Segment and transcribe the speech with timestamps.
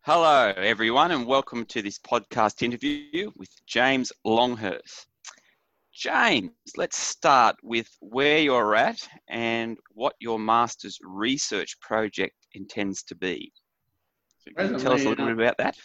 [0.00, 5.06] Hello, everyone, and welcome to this podcast interview with James Longhurst.
[5.92, 13.14] James, let's start with where you're at and what your master's research project intends to
[13.14, 13.52] be.
[14.38, 15.76] So can you tell us a little bit about that?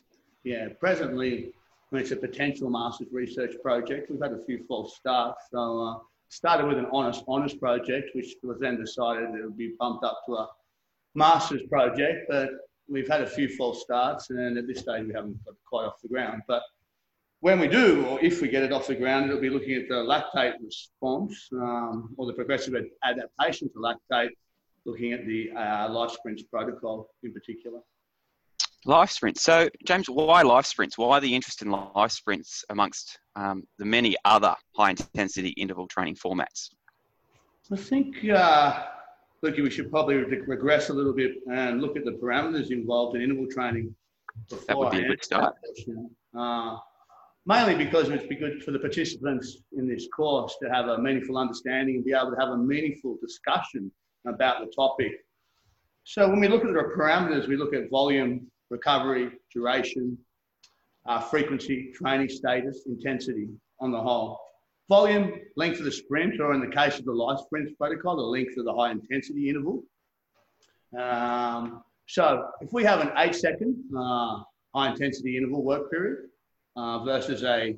[0.44, 1.54] Yeah, presently
[1.91, 4.09] it's a potential master's research project.
[4.09, 5.45] We've had a few false starts.
[5.52, 9.74] So uh, started with an honest honors project, which was then decided it would be
[9.79, 10.49] bumped up to a
[11.16, 12.27] master's project.
[12.29, 12.49] But
[12.90, 16.01] we've had a few false starts, and at this stage we haven't got quite off
[16.01, 16.41] the ground.
[16.48, 16.63] But
[17.41, 19.88] when we do, or if we get it off the ground, it'll be looking at
[19.90, 24.29] the lactate response um, or the progressive adaptation to lactate,
[24.85, 27.79] looking at the uh, life sprints protocol in particular.
[28.85, 29.43] Life sprints.
[29.43, 30.98] So, James, why life sprints?
[30.98, 36.15] Why the interest in life sprints amongst um, the many other high intensity interval training
[36.15, 36.70] formats?
[37.71, 38.85] I think, uh,
[39.41, 43.48] we should probably regress a little bit and look at the parameters involved in interval
[43.48, 43.96] training.
[44.68, 45.55] That would be a good start.
[46.38, 46.77] Uh,
[47.45, 51.38] mainly because it's be good for the participants in this course to have a meaningful
[51.38, 53.91] understanding and be able to have a meaningful discussion
[54.26, 55.12] about the topic.
[56.04, 60.18] So when we look at the parameters, we look at volume, recovery, duration,
[61.05, 64.40] uh, frequency, training status, intensity on the whole.
[64.90, 68.22] Volume, length of the sprint, or in the case of the life sprint protocol, the
[68.22, 69.84] length of the high intensity interval.
[70.97, 74.40] Um, so if we have an eight second uh,
[74.75, 76.29] high intensity interval work period
[76.75, 77.75] uh, versus a,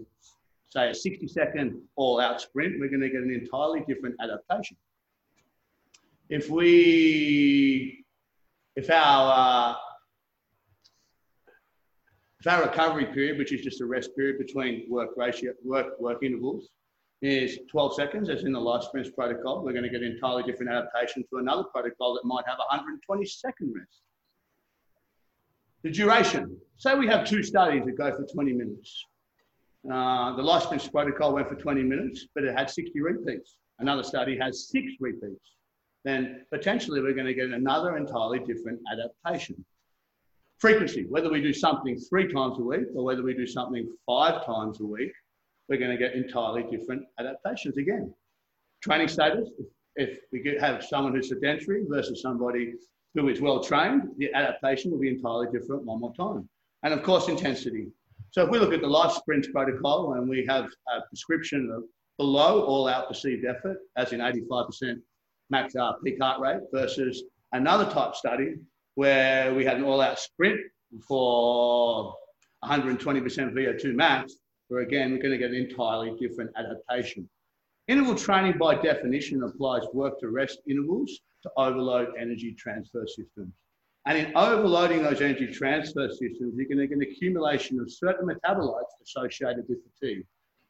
[0.70, 4.78] say, a 60 second all out sprint, we're going to get an entirely different adaptation.
[6.30, 8.06] If we,
[8.76, 9.78] if our
[12.48, 16.70] our recovery period, which is just a rest period between work ratio, work, work intervals,
[17.22, 20.44] is 12 seconds, as in the life sprints protocol, we're going to get an entirely
[20.44, 24.02] different adaptation to another protocol that might have 120 second rest.
[25.84, 26.58] The duration.
[26.78, 29.06] Say we have two studies that go for 20 minutes.
[29.90, 33.58] Uh, the life sprints protocol went for 20 minutes, but it had 60 repeats.
[33.80, 35.56] Another study has six repeats.
[36.04, 39.64] Then potentially we're going to get another entirely different adaptation
[40.64, 44.46] frequency, whether we do something three times a week or whether we do something five
[44.46, 45.12] times a week,
[45.68, 48.14] we're going to get entirely different adaptations again.
[48.82, 49.50] Training status,
[49.98, 52.76] if we have someone who's sedentary versus somebody
[53.14, 56.48] who is well trained, the adaptation will be entirely different one more time.
[56.84, 57.88] And of course, intensity.
[58.32, 61.84] So if we look at the life sprints protocol and we have a prescription of
[62.18, 64.96] below all out perceived effort, as in 85%
[65.50, 65.74] max
[66.06, 67.22] peak heart rate, versus
[67.52, 68.56] another type study
[68.96, 70.60] where we had an all-out sprint
[71.08, 72.16] for
[72.64, 74.36] 120% VO2 max,
[74.68, 77.30] where again, we're again going to get an entirely different adaptation.
[77.88, 83.54] Interval training by definition applies work to rest intervals to overload energy transfer systems.
[84.06, 88.28] And in overloading those energy transfer systems, you're going to get an accumulation of certain
[88.28, 90.26] metabolites associated with fatigue.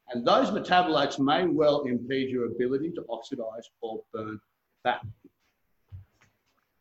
[0.10, 4.40] And those metabolites may well impede your ability to oxidize or burn
[4.84, 5.02] fat.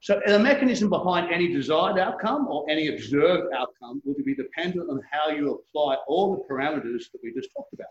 [0.02, 5.00] So the mechanism behind any desired outcome or any observed outcome will be dependent on
[5.08, 7.86] how you apply all the parameters that we just talked about.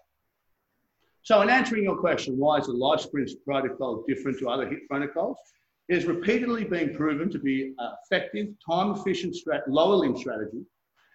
[1.22, 4.90] So in answering your question, why is the life sprints protocol different to other HIIT
[4.90, 5.38] protocols?
[5.88, 9.38] It has repeatedly been proven to be effective, time-efficient,
[9.70, 10.66] lower limb strategy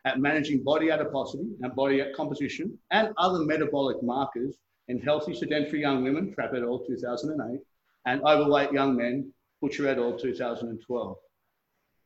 [0.07, 4.57] at managing body adiposity and body composition and other metabolic markers
[4.89, 6.79] in healthy sedentary young women, al.
[6.87, 7.61] 2008,
[8.07, 10.19] and overweight young men, Boutcher et al.
[10.19, 11.17] 2012.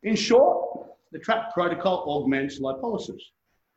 [0.02, 3.20] In short, the Trapp protocol augments lipolysis.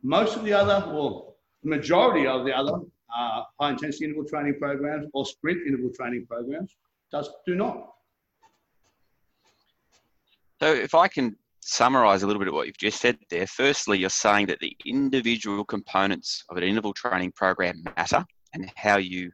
[0.01, 2.73] Most of the other, well, the majority of the other
[3.15, 6.75] uh, high intensity interval training programs or sprint interval training programs
[7.11, 7.89] does do not.
[10.61, 13.99] So if I can summarize a little bit of what you've just said there, firstly,
[13.99, 19.31] you're saying that the individual components of an interval training program matter and how you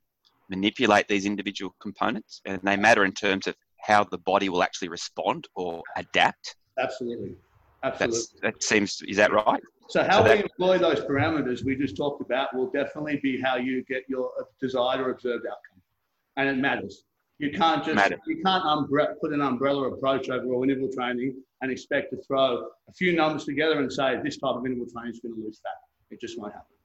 [0.49, 4.89] manipulate these individual components, and they matter in terms of how the body will actually
[4.89, 6.55] respond or adapt.
[6.77, 7.35] Absolutely.
[7.83, 8.17] Absolutely.
[8.17, 9.61] That's, that seems, is that right?
[9.89, 13.41] So how so that, we employ those parameters we just talked about will definitely be
[13.41, 14.29] how you get your
[14.61, 15.81] desired or observed outcome,
[16.37, 17.05] and it matters.
[17.39, 18.19] You can't just matters.
[18.27, 22.67] you can't umbre- put an umbrella approach over all interval training and expect to throw
[22.87, 25.59] a few numbers together and say this type of interval training is going to lose
[25.63, 25.71] fat.
[26.11, 26.75] It just won't happen.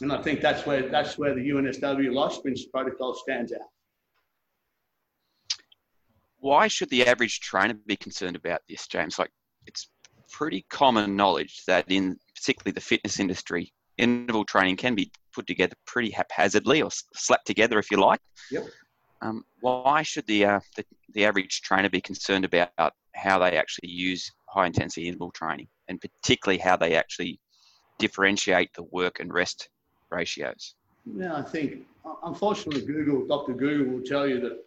[0.00, 3.68] And I think that's where that's where the UNSW life sprints protocol stands out.
[6.40, 9.18] Why should the average trainer be concerned about this, James?
[9.18, 9.30] Like
[9.66, 9.90] it's
[10.30, 15.74] pretty common knowledge that in particularly the fitness industry, interval training can be put together
[15.86, 18.20] pretty haphazardly or slapped together, if you like.
[18.50, 18.66] Yep.
[19.22, 22.70] Um, why should the, uh, the, the average trainer be concerned about
[23.14, 27.38] how they actually use high intensity interval training, and particularly how they actually
[27.98, 29.68] differentiate the work and rest
[30.10, 30.74] ratios?
[31.04, 31.86] Yeah, I think
[32.24, 33.52] unfortunately Google, Dr.
[33.52, 34.64] Google will tell you that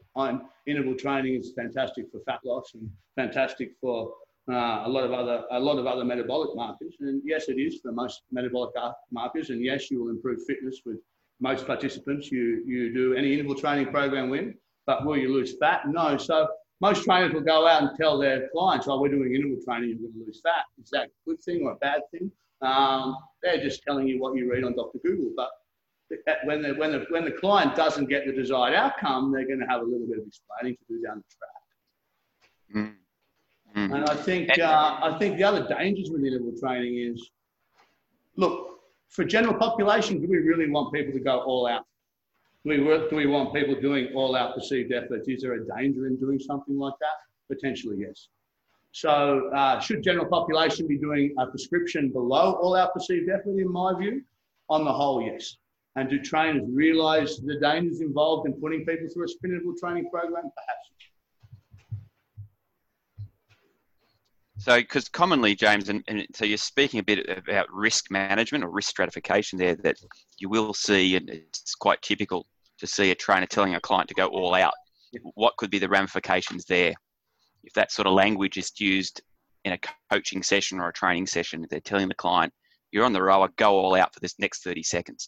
[0.68, 4.14] interval training is fantastic for fat loss and fantastic for
[4.52, 6.96] uh, a lot of other a lot of other metabolic markers.
[7.00, 8.72] And yes, it is for most metabolic
[9.12, 9.50] markers.
[9.50, 10.98] And yes, you will improve fitness with
[11.40, 14.54] most participants you you do any interval training program with.
[14.86, 15.88] But will you lose fat?
[15.88, 16.18] No.
[16.18, 16.48] So
[16.82, 19.90] most trainers will go out and tell their clients, "Oh, we're doing interval training.
[19.90, 22.30] You're going to lose fat." Is that a good thing or a bad thing?
[22.62, 25.00] Um, they're just telling you what you read on Dr.
[25.04, 25.32] Google.
[25.36, 25.50] But
[26.46, 29.66] when the, when, the, when the client doesn't get the desired outcome, they're going to
[29.66, 32.86] have a little bit of explaining to do down the track.
[32.86, 32.96] Mm.
[33.76, 33.96] Mm.
[33.96, 37.30] And I think uh, I think the other dangers with interval training is,
[38.36, 41.86] look, for general population, do we really want people to go all out?
[42.66, 45.28] Do we, do we want people doing all out perceived efforts?
[45.28, 47.54] Is there a danger in doing something like that?
[47.54, 48.30] Potentially, yes.
[48.92, 53.72] So, uh, should general population be doing a prescription below all out perceived effort, in
[53.72, 54.22] my view?
[54.70, 55.58] On the whole, yes.
[55.96, 60.50] And do trainers realise the dangers involved in putting people through a interval training program?
[60.56, 60.90] Perhaps
[64.64, 68.70] So, because commonly, James, and, and, so you're speaking a bit about risk management or
[68.70, 69.98] risk stratification there, that
[70.40, 72.48] you will see, and it's quite typical
[72.78, 74.72] to see a trainer telling a client to go all out.
[75.34, 76.94] What could be the ramifications there?
[77.66, 79.22] If that sort of language is used
[79.66, 79.80] in a
[80.10, 82.54] coaching session or a training session, they're telling the client,
[82.92, 85.28] you're on the rower, go all out for this next 30 seconds.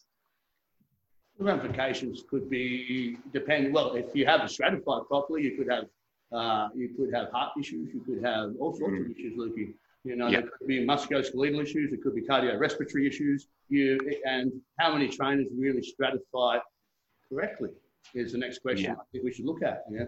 [1.37, 3.73] The ramifications could be depend.
[3.73, 5.85] Well, if you have it stratified properly, you could have
[6.31, 7.89] uh, you could have heart issues.
[7.93, 9.05] You could have all sorts mm.
[9.05, 9.73] of issues, Lukey.
[10.03, 10.43] You know, yep.
[10.43, 11.91] there could be musculoskeletal issues.
[11.91, 13.47] It could be cardiorespiratory issues.
[13.69, 16.59] You and how many trainers really stratify
[17.27, 17.69] correctly
[18.13, 18.93] is the next question yeah.
[18.93, 19.83] I think we should look at.
[19.89, 20.05] Yeah.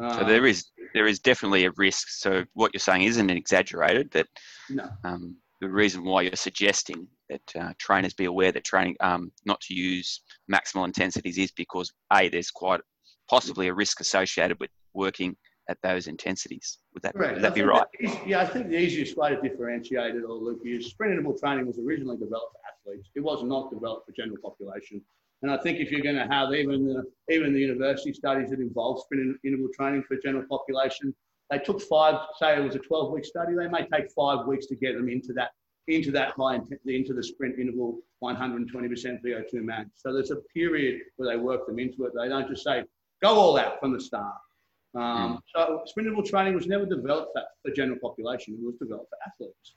[0.00, 2.08] Uh, so there is there is definitely a risk.
[2.08, 4.10] So what you're saying isn't exaggerated.
[4.12, 4.26] That
[4.70, 4.88] no.
[5.04, 9.60] Um, the reason why you're suggesting that uh, trainers be aware that training um, not
[9.62, 12.80] to use maximal intensities is because a there's quite
[13.28, 15.36] possibly a risk associated with working
[15.68, 16.78] at those intensities.
[16.94, 17.84] Would that, would that be right?
[18.00, 21.38] That, yeah, I think the easiest way to differentiate it all, Luke, is sprint interval
[21.38, 23.10] training was originally developed for athletes.
[23.14, 25.02] It was not developed for general population.
[25.42, 28.60] And I think if you're going to have even the, even the university studies that
[28.60, 31.14] involve sprint interval training for general population,
[31.50, 34.66] they took five, say it was a 12 week study, they may take five weeks
[34.66, 35.50] to get them into that
[35.88, 39.88] into that high intensity, into the sprint interval 120% VO2 max.
[39.96, 42.12] So there's a period where they work them into it.
[42.14, 42.84] They don't just say,
[43.22, 44.34] go all out from the start.
[44.94, 45.38] Um, mm.
[45.54, 48.54] So sprintable training was never developed for the general population.
[48.60, 49.72] It was developed for athletes.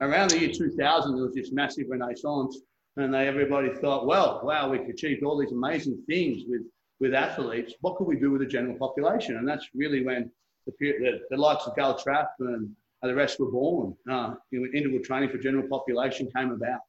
[0.00, 2.58] Around the year 2000, there was this massive renaissance,
[2.96, 6.62] and they everybody thought, well, wow, we've achieved all these amazing things with
[7.00, 7.74] with athletes.
[7.80, 9.36] What could we do with the general population?
[9.36, 10.30] And that's really when
[10.66, 13.94] the, the, the likes of Gail Trapp and the rest were born.
[14.10, 16.80] Uh, interval training for general population came about.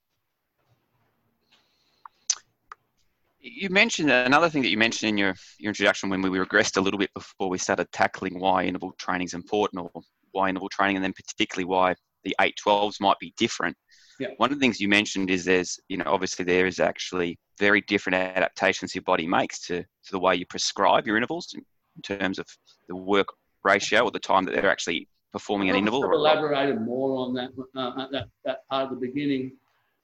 [3.48, 6.82] you mentioned another thing that you mentioned in your, your introduction when we regressed a
[6.82, 10.01] little bit before we started tackling why interval training is important or
[10.32, 13.77] why interval training and then particularly why the 812s might be different.
[14.20, 14.29] Yeah.
[14.38, 17.82] One of the things you mentioned is there's, you know, obviously there is actually very
[17.82, 21.63] different adaptations your body makes to, to the way you prescribe your intervals in,
[21.96, 22.48] in terms of
[22.88, 23.27] the work
[23.65, 26.05] ratio or the time that they're actually performing an interval.
[26.05, 29.51] I elaborated more on that, uh, that, that part of the beginning.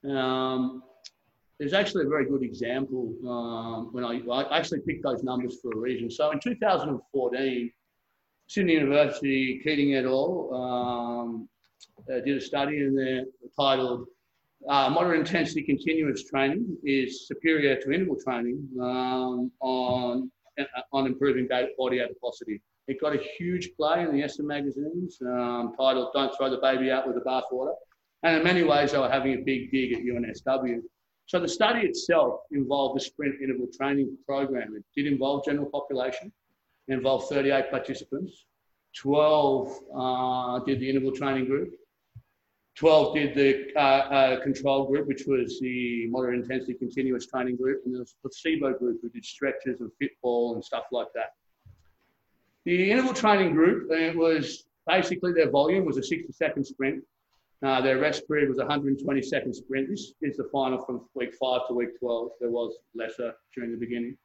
[0.09, 0.83] Um,
[1.57, 5.71] there's actually a very good example um, when I, I, actually picked those numbers for
[5.71, 6.09] a reason.
[6.09, 7.71] So in 2014,
[8.47, 10.53] Sydney University, Keating et al.
[10.53, 11.47] Um,
[12.11, 13.25] uh, did a study in there
[13.57, 14.07] titled
[14.67, 20.63] uh, Moderate Intensity Continuous Training is Superior to Interval Training um, on, uh,
[20.93, 22.61] on improving body adiposity.
[22.87, 26.91] It got a huge play in the Esther magazines um, titled Don't Throw the Baby
[26.91, 27.73] Out with the Bathwater.
[28.23, 30.81] And in many ways, they were having a big dig at UNSW.
[31.25, 34.75] So the study itself involved a sprint interval training program.
[34.75, 36.31] It did involve general population.
[36.87, 38.45] It involved 38 participants.
[38.97, 41.71] 12 uh, did the interval training group.
[42.77, 47.81] 12 did the uh, uh, control group, which was the moderate intensity continuous training group,
[47.85, 51.31] and there was a placebo group who did stretches and fitball and stuff like that.
[52.65, 57.03] The interval training group, it was basically their volume was a 60 second sprint.
[57.63, 59.89] Uh, their rest period was 120 second sprint.
[59.89, 62.29] This is the final from week five to week 12.
[62.39, 64.17] There was lesser during the beginning.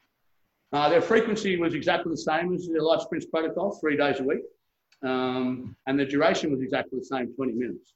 [0.73, 4.25] Uh, their frequency was exactly the same as the life sprints protocol, three days a
[4.25, 4.43] week.
[5.02, 7.95] Um, and the duration was exactly the same, 20 minutes.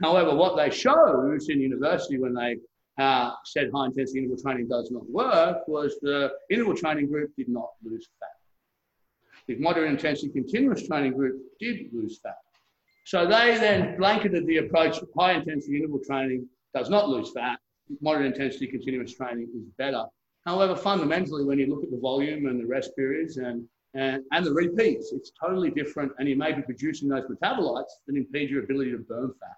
[0.00, 2.56] However, what they showed in university when they
[2.98, 7.48] uh, said high intensity interval training does not work was the interval training group did
[7.48, 8.31] not lose fat.
[9.48, 12.36] The moderate intensity continuous training group did lose fat.
[13.04, 17.58] So they then blanketed the approach high intensity interval training does not lose fat,
[18.00, 20.04] moderate intensity continuous training is better.
[20.46, 24.46] However, fundamentally, when you look at the volume and the rest periods and, and, and
[24.46, 28.64] the repeats, it's totally different, and you may be producing those metabolites that impede your
[28.64, 29.56] ability to burn fat.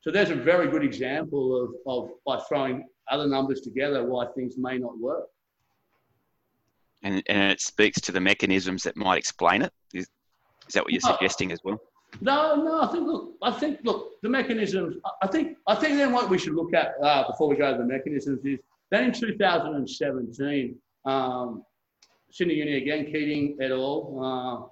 [0.00, 4.54] So there's a very good example of, of by throwing other numbers together why things
[4.58, 5.24] may not work.
[7.02, 9.72] And, and it speaks to the mechanisms that might explain it.
[9.94, 10.08] Is,
[10.66, 11.78] is that what you're suggesting as well?
[12.20, 12.82] No, no.
[12.82, 13.34] I think look.
[13.42, 14.20] I think look.
[14.22, 14.96] The mechanisms.
[15.22, 15.58] I think.
[15.66, 18.44] I think then what we should look at uh, before we go to the mechanisms
[18.44, 18.58] is
[18.90, 21.62] then in 2017, um,
[22.30, 24.18] Sydney Uni again, Keating et al.
[24.18, 24.68] Uh,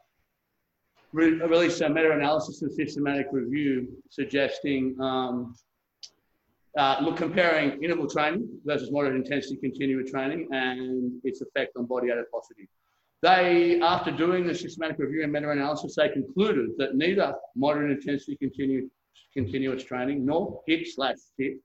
[1.13, 5.55] re- released a meta-analysis and systematic review suggesting um,
[6.77, 12.11] uh, look comparing interval training versus moderate intensity continuous training and its effect on body
[12.11, 12.69] adiposity.
[13.23, 18.91] They, after doing the systematic review and meta-analysis, they concluded that neither moderate intensity continu-
[19.33, 21.57] continuous training nor HIIT slash FIT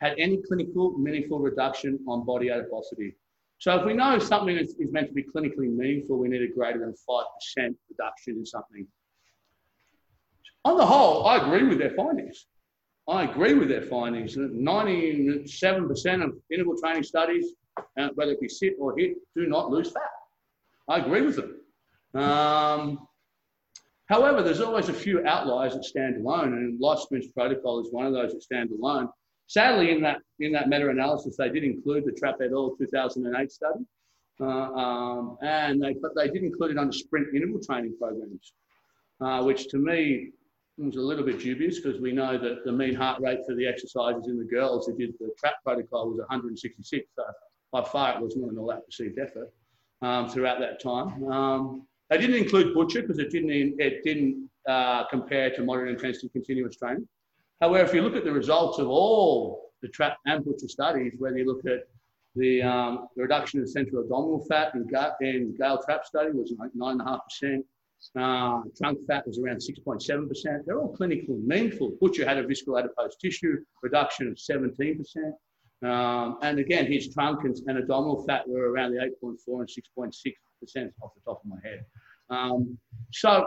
[0.00, 3.16] had any clinical meaningful reduction on body adiposity.
[3.58, 6.52] So if we know something is, is meant to be clinically meaningful, we need a
[6.52, 8.86] greater than 5% reduction in something.
[10.64, 12.46] On the whole, I agree with their findings.
[13.08, 14.36] I agree with their findings.
[14.36, 17.52] 97% of interval training studies,
[17.98, 20.02] uh, whether it be sit or hit, do not lose fat.
[20.88, 21.60] I agree with them.
[22.14, 23.08] Um,
[24.06, 28.06] however, there's always a few outliers that stand alone, and Life Sprints Protocol is one
[28.06, 29.08] of those that stand alone.
[29.48, 32.76] Sadly, in that in that meta-analysis, they did include the Trapp et al.
[32.78, 33.84] 2008 study,
[34.40, 38.52] uh, um, and they but they did include it under sprint interval training programs,
[39.20, 40.30] uh, which to me
[40.86, 43.66] was a little bit dubious because we know that the mean heart rate for the
[43.66, 47.06] exercises in the girls who did the Trapp protocol was 166.
[47.16, 47.24] So
[47.70, 49.52] by far it was not an all that perceived effort
[50.02, 51.24] um, throughout that time.
[51.30, 56.28] Um, they didn't include Boutcher because it didn't, it didn't uh, compare to moderate intensity
[56.28, 57.08] continuous training.
[57.60, 61.38] However, if you look at the results of all the Trapp and Boutcher studies, whether
[61.38, 61.88] you look at
[62.34, 66.52] the, um, the reduction in central abdominal fat in, Ga- in Gail Trapp study was
[66.58, 67.62] like 9.5%.
[68.18, 70.64] Uh, trunk fat was around 6.7%.
[70.66, 71.92] They're all clinically meaningful.
[72.00, 75.04] Boutcher had a visceral adipose tissue reduction of 17%.
[75.88, 80.92] Um, and again, his trunk and, and, abdominal fat were around the 8.4 and 6.6%
[81.02, 81.84] off the top of my head.
[82.30, 82.78] Um,
[83.12, 83.44] so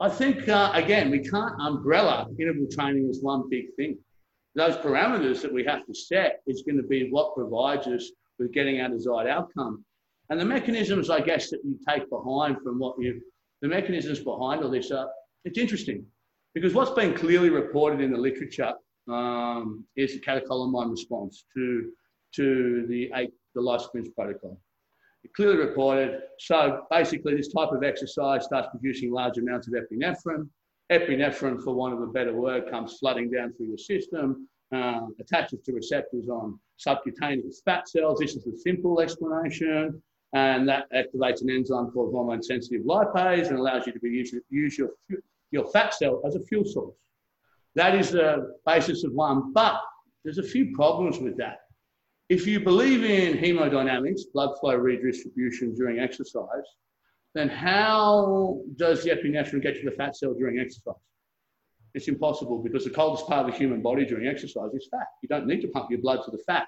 [0.00, 3.98] I think, uh, again, we can't umbrella interval training as one big thing.
[4.54, 8.52] Those parameters that we have to set is going to be what provides us with
[8.52, 9.84] getting our desired outcome.
[10.30, 13.20] And the mechanisms, I guess, that you take behind from what you,
[13.62, 15.08] the mechanisms behind all this are,
[15.44, 16.04] it's interesting
[16.54, 18.72] because what's been clearly reported in the literature
[19.08, 21.90] um, is the catecholamine response to,
[22.34, 24.58] to the, eight, the life sprints protocol
[25.22, 26.22] It's clearly reported.
[26.40, 30.48] So basically, this type of exercise starts producing large amounts of epinephrine.
[30.90, 35.60] Epinephrine, for want of a better word, comes flooding down through your system, uh, attaches
[35.62, 38.18] to receptors on subcutaneous fat cells.
[38.18, 40.02] This is the simple explanation.
[40.36, 44.34] And that activates an enzyme called hormone sensitive lipase and allows you to be use,
[44.50, 44.90] use your,
[45.50, 46.94] your fat cell as a fuel source.
[47.74, 49.54] That is the basis of one.
[49.54, 49.80] But
[50.24, 51.60] there's a few problems with that.
[52.28, 56.68] If you believe in hemodynamics, blood flow redistribution during exercise,
[57.34, 61.00] then how does the epinephrine get to the fat cell during exercise?
[61.94, 65.06] It's impossible because the coldest part of the human body during exercise is fat.
[65.22, 66.66] You don't need to pump your blood to the fat.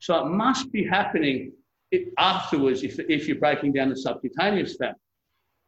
[0.00, 1.52] So it must be happening
[2.18, 4.96] afterwards if, if you're breaking down the subcutaneous fat.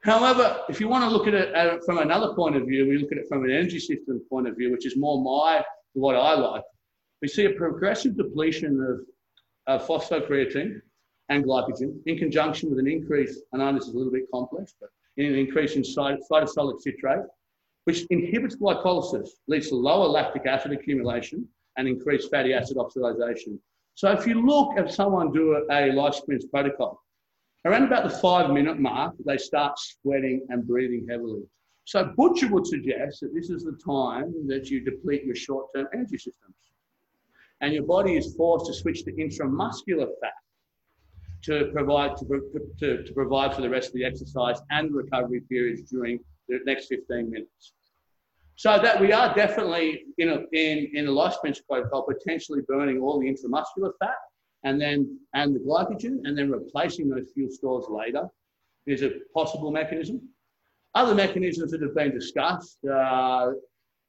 [0.03, 3.13] However, if you want to look at it from another point of view, we look
[3.13, 6.35] at it from an energy system point of view, which is more my what I
[6.35, 6.63] like.
[7.21, 10.81] We see a progressive depletion of uh, phosphocreatine
[11.29, 14.75] and glycogen in conjunction with an increase, I know this is a little bit complex,
[14.81, 17.25] but in an increase in cytosolic citrate,
[17.85, 21.47] which inhibits glycolysis, leads to lower lactic acid accumulation
[21.77, 23.61] and increased fatty acid oxidation.
[23.99, 27.03] So if you look at someone do a, life sprints protocol,
[27.65, 31.43] around about the five minute mark, they start sweating and breathing heavily.
[31.83, 36.17] So Boutcher would suggest that this is the time that you deplete your short-term energy
[36.17, 36.55] systems.
[37.61, 40.31] And your body is forced to switch to intramuscular fat
[41.47, 45.91] to provide, to, to, to provide for the rest of the exercise and recovery periods
[45.91, 47.73] during the next 15 minutes.
[48.59, 53.01] So that we are definitely in a, in, in a life sprints protocol potentially burning
[53.01, 54.17] all the intramuscular fat
[54.65, 58.27] and then and the glycogen and then replacing those fuel stores later
[58.89, 60.21] is a possible mechanism.
[60.97, 63.53] Other mechanisms that have been discussed, uh,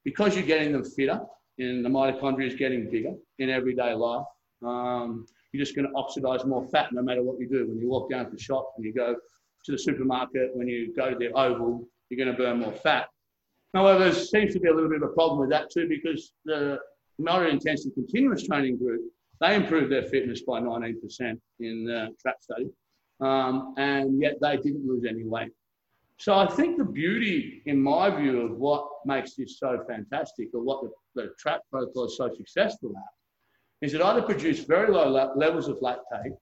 [0.03, 1.21] because you're getting them fitter
[1.59, 4.25] and the mitochondria is getting bigger in everyday life,
[4.65, 7.67] um, you're just going to oxidize more fat no matter what you do.
[7.67, 9.15] When you walk down to the shop, when you go
[9.65, 13.09] to the supermarket, when you go to the oval, you're going to burn more fat.
[13.73, 16.31] However, there seems to be a little bit of a problem with that too because
[16.45, 16.79] the
[17.17, 19.01] moderate intensity continuous training group,
[19.41, 20.95] they improved their fitness by 19%
[21.59, 22.69] in the Trapp study,
[23.21, 25.51] um, and yet they didn't lose any weight.
[26.17, 30.61] So I think the beauty, in my view, of what makes this so fantastic or
[30.61, 33.03] what the, the Trapp protocol is so successful at
[33.81, 36.35] is it either produce very low levels of lactate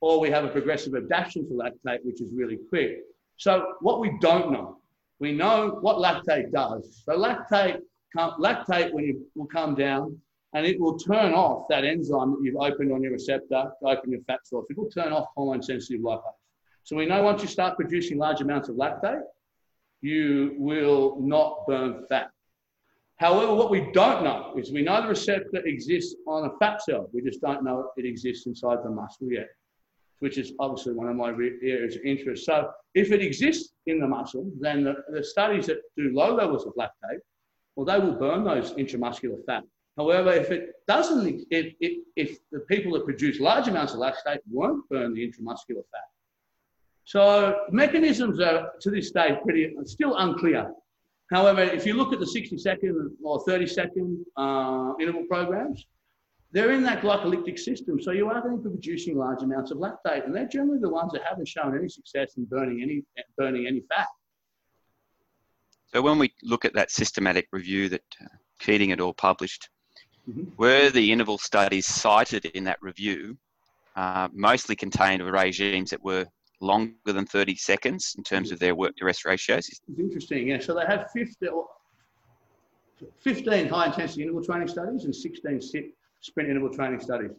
[0.00, 2.98] or we have a progressive adaptation to lactate, which is really quick.
[3.36, 4.78] So what we don't know,
[5.20, 7.02] we know what lactate does.
[7.04, 7.78] So lactate,
[8.16, 10.18] lactate when you will come down
[10.54, 14.10] and it will turn off that enzyme that you've opened on your receptor to open
[14.10, 14.66] your fat source.
[14.70, 16.22] It will turn off hormone sensitive lipase.
[16.84, 19.22] So we know once you start producing large amounts of lactate,
[20.00, 22.30] you will not burn fat.
[23.16, 27.08] However, what we don't know is we know the receptor exists on a fat cell.
[27.12, 29.48] We just don't know it exists inside the muscle yet,
[30.20, 32.46] which is obviously one of my areas of interest.
[32.46, 36.66] So if it exists in the muscle, then the, the studies that do low levels
[36.66, 37.18] of lactate,
[37.76, 39.64] well, they will burn those intramuscular fat.
[39.96, 44.38] However, if it doesn't, if, if, if the people that produce large amounts of lactate
[44.50, 46.08] won't burn the intramuscular fat.
[47.04, 50.72] So mechanisms are to this day pretty still unclear.
[51.30, 55.86] However, if you look at the 60 second or 30 second uh, interval programs,
[56.54, 58.00] they're in that glycolytic system.
[58.00, 60.88] So you are going to be producing large amounts of lactate, and they're generally the
[60.88, 63.02] ones that haven't shown any success in burning any,
[63.36, 64.06] burning any fat.
[65.92, 68.28] So when we look at that systematic review that uh,
[68.60, 69.12] Keating et al.
[69.12, 69.68] published,
[70.30, 70.44] mm-hmm.
[70.56, 73.36] were the interval studies cited in that review
[73.96, 76.24] uh, mostly contained regimes that were
[76.60, 79.68] longer than 30 seconds in terms of their work to rest ratios?
[79.68, 80.60] It's interesting, yeah.
[80.60, 81.50] So they had 15,
[83.18, 85.60] 15 high intensity interval training studies and 16
[86.24, 87.30] sprint interval training studies.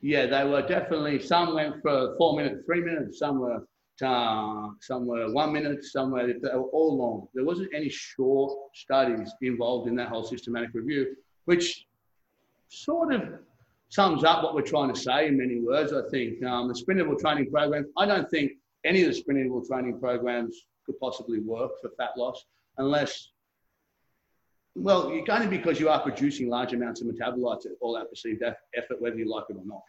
[0.00, 3.66] Yeah, they were definitely, some went for four minutes, three minutes, some were,
[4.02, 7.28] uh, some were one minute, some were, they were all long.
[7.34, 11.14] There wasn't any short studies involved in that whole systematic review,
[11.46, 11.86] which
[12.68, 13.22] sort of
[13.88, 16.42] sums up what we're trying to say in many words, I think.
[16.44, 18.52] Um, the sprint interval training program, I don't think
[18.84, 22.44] any of the sprint interval training programs could possibly work for fat loss
[22.78, 23.30] unless,
[24.76, 29.00] well, only because you are producing large amounts of metabolites at all out perceived effort,
[29.00, 29.82] whether you like it or not.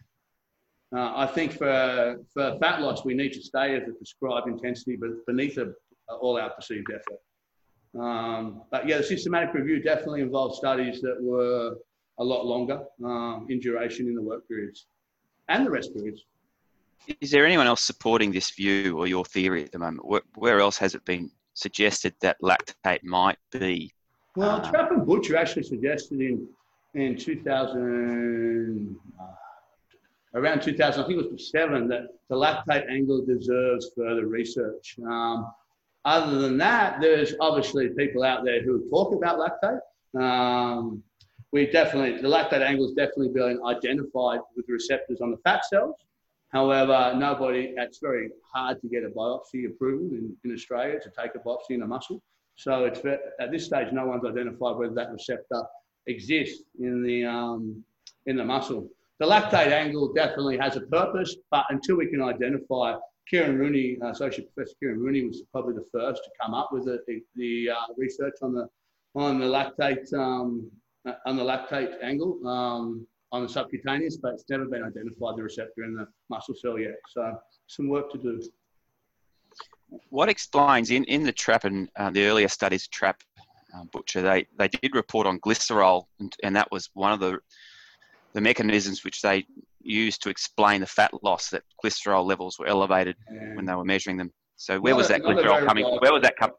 [0.96, 4.96] Uh, I think for, for fat loss, we need to stay at the prescribed intensity,
[4.96, 5.74] but beneath a,
[6.22, 8.02] all out perceived effort.
[8.02, 11.76] Um, but yeah, the systematic review definitely involved studies that were
[12.20, 14.88] a lot longer um, in duration in the work periods
[15.50, 16.24] and the rest periods.
[17.22, 20.06] Is there anyone else supporting this view or your theory at the moment?
[20.06, 23.94] Where, where else has it been suggested that lactate might be?
[24.38, 26.48] Well, um, Trapp and Boutcher actually suggested in
[26.94, 29.24] in 2000, uh,
[30.36, 34.96] around 2000, I think it was seven, that the lactate angle deserves further research.
[35.04, 35.52] Um,
[36.06, 39.82] other than that, there's obviously people out there who talk about lactate.
[40.20, 41.04] Um,
[41.52, 45.96] we definitely, the lactate angle is definitely being identified with receptors on the fat cells.
[46.50, 51.32] However, nobody, it's very hard to get a biopsy approval in, in Australia to take
[51.34, 52.22] a biopsy in a muscle.
[52.58, 53.02] So it's
[53.40, 55.64] at this stage, no one's identified whether that receptor
[56.08, 57.84] exists in the, um,
[58.26, 58.90] in the muscle.
[59.20, 62.96] The lactate angle definitely has a purpose, but until we can identify,
[63.30, 67.00] Kieran Rooney, Associate Professor Kieran Rooney was probably the first to come up with the,
[67.08, 68.68] the, the uh, research on the,
[69.16, 70.70] on the lactate um,
[71.26, 75.84] on the lactate angle um, on the subcutaneous, but it's never been identified the receptor
[75.84, 76.96] in the muscle cell yet.
[77.10, 78.42] So some work to do.
[80.10, 83.22] What explains in, in the Trapp and uh, the earlier studies, Trapp
[83.76, 87.40] uh, Boutcher, they, they did report on glycerol, and, and that was one of the
[88.34, 89.46] the mechanisms which they
[89.82, 93.16] used to explain the fat loss that glycerol levels were elevated
[93.56, 94.32] when they were measuring them.
[94.58, 95.86] So where was that glycerol coming?
[95.86, 95.98] From?
[96.00, 96.56] Where was that coming?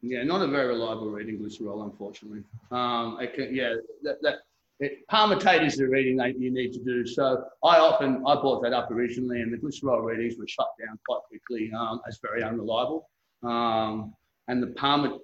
[0.00, 2.44] Yeah, not a very reliable reading, glycerol, unfortunately.
[2.70, 4.36] Um, can, yeah, that, that
[4.80, 7.04] it, palmitate is the reading that you need to do.
[7.06, 10.98] So I often, I brought that up originally and the glycerol readings were shut down
[11.06, 13.08] quite quickly um, as very unreliable.
[13.42, 14.14] Um,
[14.46, 15.18] and the palmit,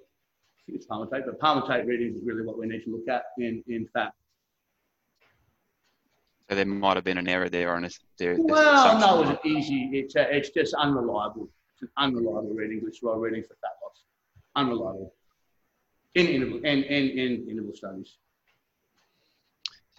[0.65, 3.63] think it's palmitate, but palmitate readings is really what we need to look at in,
[3.67, 4.11] in fat.
[6.49, 7.89] So there might have been an error there on a,
[8.19, 8.35] there.
[8.37, 9.89] Well, no, it was easy.
[9.93, 11.49] It's, uh, it's just unreliable.
[11.73, 14.03] It's an unreliable reading, glycerol reading for fat loss.
[14.55, 15.13] Unreliable.
[16.13, 18.17] In interval, in, in, in interval studies.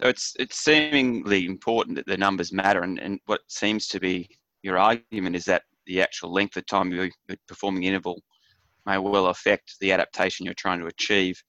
[0.01, 4.29] So it's it's seemingly important that the numbers matter, and, and what seems to be
[4.61, 7.09] your argument is that the actual length of time you're
[7.47, 8.21] performing interval
[8.85, 11.41] may well affect the adaptation you're trying to achieve.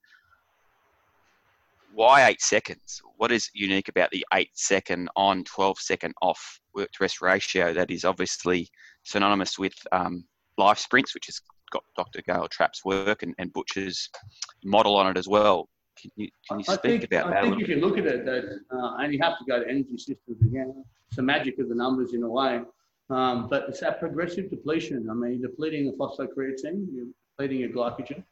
[1.92, 3.02] Why eight seconds?
[3.16, 7.74] What is unique about the eight second on, 12 second off work to rest ratio
[7.74, 8.68] that is obviously
[9.02, 10.24] synonymous with um,
[10.56, 11.40] life sprints, which has
[11.72, 12.22] got Dr.
[12.22, 14.08] Gail Trapp's work and, and Boutcher's
[14.64, 15.68] model on it as well.
[16.00, 17.44] Can you, can you speak think, about I that?
[17.44, 19.68] I think if you look at it, that, uh, and you have to go to
[19.68, 20.84] energy systems again.
[21.08, 22.60] It's the magic of the numbers in a way.
[23.10, 25.08] Um, but it's that progressive depletion.
[25.10, 28.22] I mean, depleting the phosphocreatine, you're depleting your glycogen.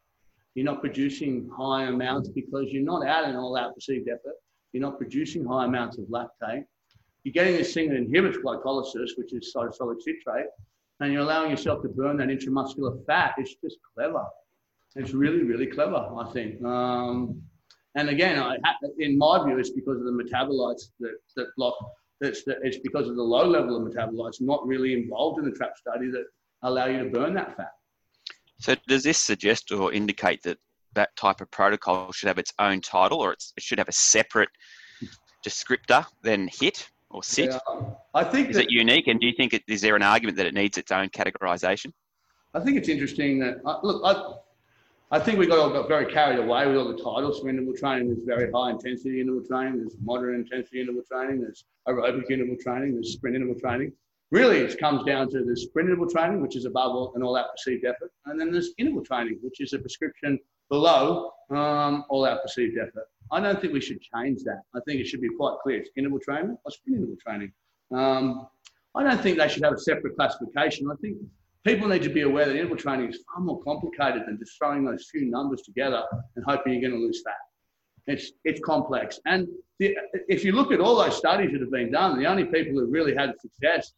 [0.55, 4.35] You're not producing high amounts because you're not out in all out perceived effort.
[4.73, 6.65] You're not producing high amounts of lactate.
[7.25, 10.47] You're getting this thing that inhibits glycolysis, which is cytosolic citrate,
[11.01, 13.35] and you're allowing yourself to burn that intramuscular fat.
[13.39, 14.25] It's just clever.
[14.95, 16.63] It's really, really clever, I think.
[16.65, 17.43] Um,
[17.97, 18.57] and again, I,
[18.99, 21.75] in my view, it's because of the metabolites that, that block
[22.21, 25.57] it's, the, it's because of the low level of metabolites not really involved in the
[25.57, 26.25] Trapp study that
[26.63, 27.73] allow you to burn that fat.
[28.59, 30.59] So does this suggest or indicate that
[30.95, 34.49] that type of protocol should have its own title or it should have a separate
[35.47, 37.51] descriptor than HIT or SIT?
[37.51, 37.59] Yeah,
[38.15, 40.39] I think is that, it unique and do you think it, is there an argument
[40.39, 41.93] that it needs its own categorization?
[42.55, 44.37] I think it's interesting that, uh, look, I,
[45.13, 47.75] I think we got all got very carried away with all the titles for interval
[47.75, 48.09] training.
[48.09, 49.79] There's very high intensity interval training.
[49.79, 51.43] There's moderate intensity interval training.
[51.43, 52.95] There's aerobic interval training.
[52.95, 53.93] There's sprint interval training.
[54.33, 57.53] Really, it comes down to the sprint interval training, which is above all, an all-out
[57.53, 62.77] perceived effort, and then there's interval training, which is a prescription below um, all-out perceived
[62.77, 63.07] effort.
[63.31, 64.63] I don't think we should change that.
[64.75, 65.79] I think it should be quite clear.
[65.79, 67.53] It's interval training or sprint interval training.
[67.95, 68.49] Um,
[68.97, 70.91] I don't think they should have a separate classification.
[70.91, 71.19] I think
[71.67, 74.85] people need to be aware that interval training is far more complicated than just throwing
[74.85, 76.03] those few numbers together
[76.37, 77.35] and hoping you're going to lose fat.
[78.07, 79.19] It's, it's complex.
[79.27, 79.49] And
[79.81, 79.97] the,
[80.29, 82.87] if you look at all those studies that have been done, the only people who
[82.87, 83.93] really had success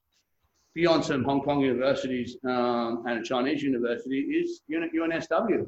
[0.74, 5.66] beyond some Hong Kong universities um, and a Chinese university is UNSW.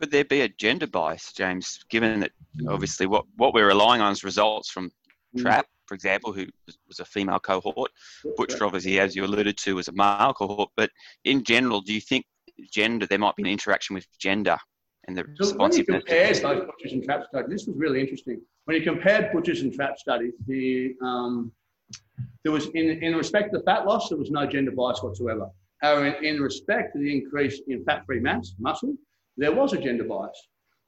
[0.00, 2.32] Could there be a gender bias, James, given that
[2.68, 4.90] obviously what, what we're relying on is results from
[5.36, 5.42] Mm.
[5.42, 6.46] Trapp, for example, who
[6.86, 7.90] was a female cohort.
[8.36, 10.70] Boutcher, obviously, as you alluded to, was a male cohort.
[10.76, 10.90] But
[11.24, 12.24] in general, do you think
[12.70, 14.56] gender, there might be an interaction with gender
[15.08, 16.04] and the So when you responsiveness?
[16.04, 18.40] compared those Boutchers and Trapp studies, this was really interesting.
[18.66, 21.50] When you compared Boutchers and Trapp studies, the um,
[22.44, 25.50] there was in, in respect to the fat loss, there was no gender bias whatsoever.
[25.82, 28.94] However, in, in respect to the increase in fat-free mass, muscle,
[29.36, 30.40] there was a gender bias.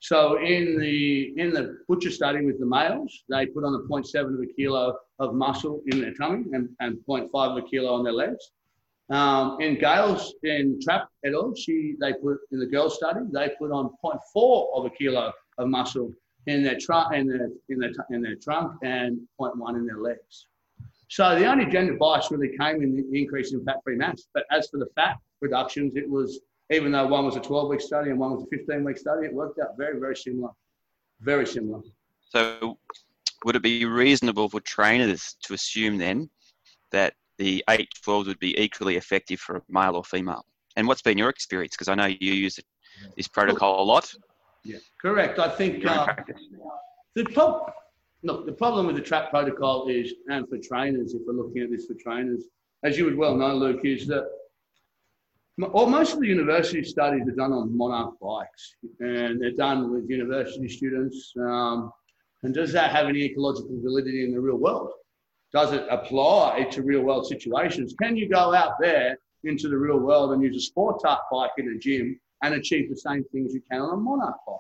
[0.03, 4.35] So in the in the Boutcher study with the males, they put on a 0.7
[4.35, 8.03] of a kilo of muscle in their tummy and, and 0.5 of a kilo on
[8.03, 8.51] their legs.
[9.11, 13.51] Um, in Gail's in Trapp et al., she they put in the girl study, they
[13.61, 16.13] put on 0.4 of a kilo of muscle
[16.49, 20.49] in their trunk in their in their in their trunk and 0.1 in their legs.
[21.11, 24.27] So the only gender bias really came in the increase in fat-free mass.
[24.35, 28.11] But as for the fat reductions, it was even though one was a 12-week study
[28.11, 30.51] and one was a 15-week study, it worked out very very similar,
[31.21, 31.81] very similar.
[32.31, 32.79] So,
[33.45, 36.31] would it be reasonable for trainers to assume then
[36.93, 40.45] that the 812 would be equally effective for a male or female?
[40.77, 41.75] And what's been your experience?
[41.75, 42.59] Because I know you use
[43.17, 44.13] this protocol a lot.
[44.65, 45.39] Yeah, correct.
[45.39, 46.07] I think uh,
[47.15, 47.73] the prob-
[48.23, 51.71] look, the problem with the Trapp protocol is, and for trainers, if we're looking at
[51.71, 52.45] this for trainers,
[52.85, 54.29] as you would well know, Luke, is that
[55.61, 60.09] or most of the university studies are done on Monark bikes, and they're done with
[60.09, 61.33] university students.
[61.39, 61.93] Um,
[62.43, 64.91] and does that have any ecological validity in the real world?
[65.53, 67.95] Does it apply to real world situations?
[68.01, 71.51] Can you go out there into the real world and use a sport art bike
[71.59, 74.59] in a gym and achieve the same things you can on a Monark bike?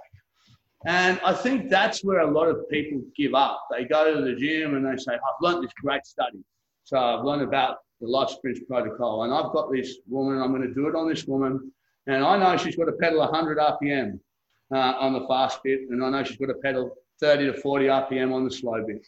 [0.84, 3.66] And I think that's where a lot of people give up.
[3.70, 6.44] They go to the gym and they say, I've learned this great study.
[6.84, 10.66] So I've learned about the life sprints protocol and I've got this woman, I'm going
[10.66, 11.72] to do it on this woman.
[12.08, 14.18] And I know she's got to pedal 100 RPM
[14.74, 15.82] uh, on the fast bit.
[15.88, 19.06] And I know she's got to pedal 30 to 40 RPM on the slow bit.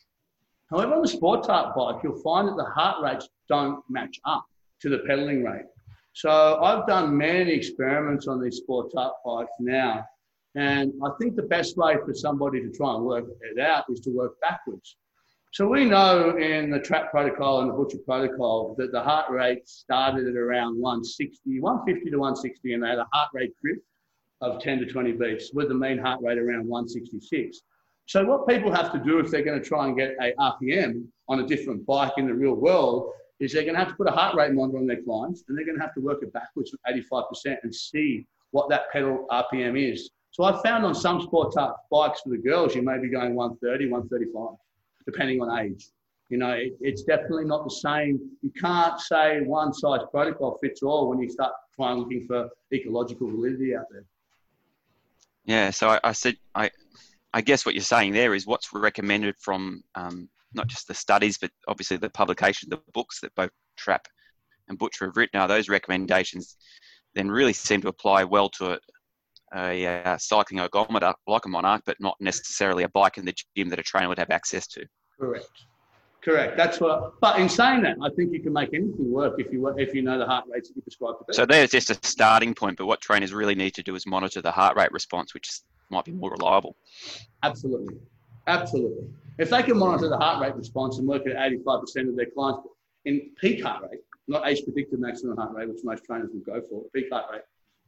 [0.71, 4.47] However, on the sport type bike, you'll find that the heart rates don't match up
[4.81, 5.67] to the pedaling rate.
[6.13, 10.07] So I've done many experiments on these sport type bikes now.
[10.55, 13.99] And I think the best way for somebody to try and work it out is
[14.01, 14.97] to work backwards.
[15.55, 19.69] So we know in the Trapp protocol and the Boutcher protocol that the heart rate
[19.69, 23.83] started at around 160, 150 to 160, and they had a heart rate drift
[24.41, 27.61] of 10 to 20 beats with the mean heart rate around 166.
[28.07, 31.07] So what people have to do if they're going to try and get a RPM
[31.29, 34.09] on a different bike in the real world is they're going to have to put
[34.09, 36.33] a heart rate monitor on their clients and they're going to have to work it
[36.33, 40.11] backwards from 85% and see what that pedal RPM is.
[40.33, 41.55] So I found on some sport
[41.93, 44.57] bikes for the girls, you may be going 130, 135,
[45.07, 45.89] depending on age.
[46.31, 48.19] You know, it, it's definitely not the same.
[48.43, 53.31] You can't say one size protocol fits all when you start trying looking for ecological
[53.31, 54.05] validity out there.
[55.45, 56.71] Yeah, so I, I said I,
[57.35, 61.37] I guess what you're saying there is what's recommended from um, not just the studies,
[61.37, 64.09] but obviously the publication, the books that both Trapp
[64.69, 65.39] and Boutcher have written.
[65.39, 66.57] Are those recommendations
[67.15, 68.79] then really seem to apply well to
[69.55, 73.35] a, a, a cycling ergometer like a Monark, but not necessarily a bike in the
[73.57, 74.87] gym that a trainer would have access to.
[75.19, 75.49] Correct.
[76.25, 76.57] Correct.
[76.57, 77.21] That's what.
[77.21, 80.01] But in saying that, I think you can make anything work if you if you
[80.01, 81.35] know the heart rates that you prescribe to.
[81.35, 84.41] So there's just a starting point, but what trainers really need to do is monitor
[84.41, 86.77] the heart rate response, which might be more reliable.
[87.43, 87.97] Absolutely,
[88.47, 89.07] absolutely.
[89.39, 92.69] If they can monitor the heart rate response and work at 85% of their clients
[93.05, 96.63] in peak heart rate, not age predicted maximum heart rate, which most trainers will go
[96.71, 97.43] for, peak heart rate,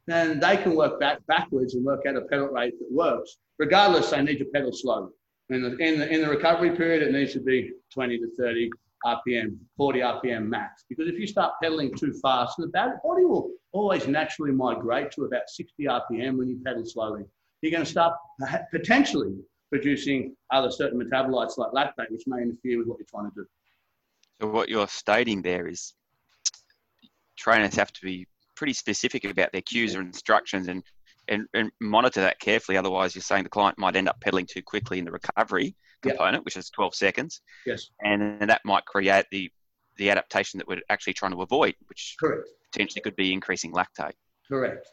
[0.07, 3.37] then they can work back backwards and work out a pedal rate that works.
[3.59, 5.11] Regardless, they need to pedal slowly.
[5.49, 8.69] In the, in the, in the recovery period, it needs to be 20 to 30
[9.05, 10.85] RPM, 40 RPM max.
[10.89, 15.49] Because if you start pedaling too fast, the body will always naturally migrate to about
[15.49, 17.23] 60 RPM when you pedal slowly.
[17.61, 18.15] You're going to start
[18.71, 19.35] potentially
[19.69, 23.45] producing other certain metabolites like lactate, which may interfere with what you're trying to do.
[24.41, 25.93] So what you're stating there is
[27.37, 30.83] trainers have to be pretty specific about their cues or instructions and
[31.29, 32.77] and, and monitor that carefully.
[32.77, 36.35] Otherwise, you're saying the client might end up pedaling too quickly in the recovery component,
[36.35, 36.45] yep.
[36.45, 37.41] which is 12 seconds.
[37.65, 37.89] Yes.
[38.01, 39.51] And that might create the
[39.97, 42.47] the adaptation that we're actually trying to avoid, which Correct.
[42.71, 44.13] potentially could be increasing lactate.
[44.47, 44.87] Correct.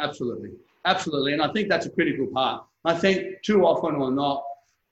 [0.00, 0.50] Absolutely.
[0.84, 1.32] Absolutely.
[1.32, 2.64] And I think that's a critical part.
[2.84, 4.42] I think too often or not,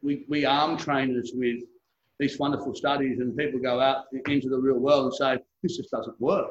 [0.03, 1.63] we, we arm trainers with
[2.19, 5.91] these wonderful studies and people go out into the real world and say, this just
[5.91, 6.51] doesn't work.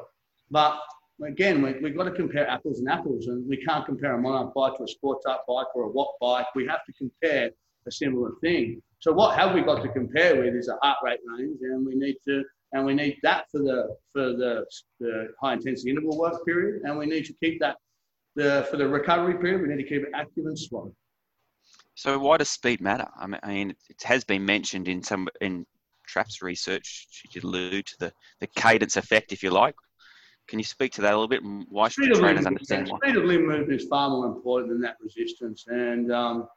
[0.50, 0.78] But
[1.24, 4.52] again, we, we've got to compare apples and apples, and we can't compare a Monark
[4.54, 6.46] bike to a sport type bike or a Wattbike.
[6.54, 7.50] We have to compare
[7.86, 8.82] a similar thing.
[8.98, 11.94] So what have we got to compare with is a heart rate range, and we
[11.94, 14.66] need to and we need that for the for the,
[15.00, 17.76] the high intensity interval work period, and we need to keep that
[18.34, 19.62] the for the recovery period.
[19.62, 20.92] We need to keep it active and slow.
[21.94, 23.08] So why does speed matter?
[23.18, 25.64] I mean, it has been mentioned in some in
[26.06, 27.06] Trapp's research.
[27.10, 29.74] She allude to the, the cadence effect, if you like,
[30.48, 31.42] can you speak to that a little bit?
[31.68, 32.98] Why should trainers understand why?
[32.98, 36.48] Speed of limb movement is far more important than that resistance, and um,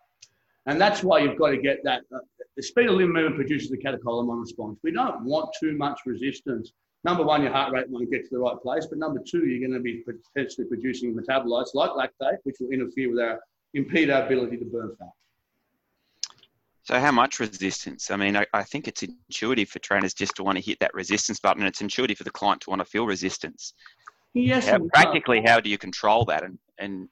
[0.66, 2.02] and that's why you've got to get that.
[2.14, 2.20] Uh,
[2.56, 4.80] the speed of limb movement produces the catecholamine response.
[4.84, 6.72] We don't want too much resistance.
[7.06, 9.66] Number one, your heart rate won't get to the right place, but number two, you're
[9.66, 10.04] going to be
[10.36, 13.40] potentially producing metabolites like lactate, which will interfere with our
[13.74, 15.08] impede our ability to burn fat.
[16.90, 18.10] So how much resistance?
[18.10, 20.92] I mean, I, I, think it's intuitive for trainers just to want to hit that
[20.96, 21.62] resistance button.
[21.62, 23.76] and It's intuitive for the client to want to feel resistance.
[24.34, 24.68] Yes.
[24.68, 26.44] How, practically, how do you control that?
[26.44, 27.08] And, and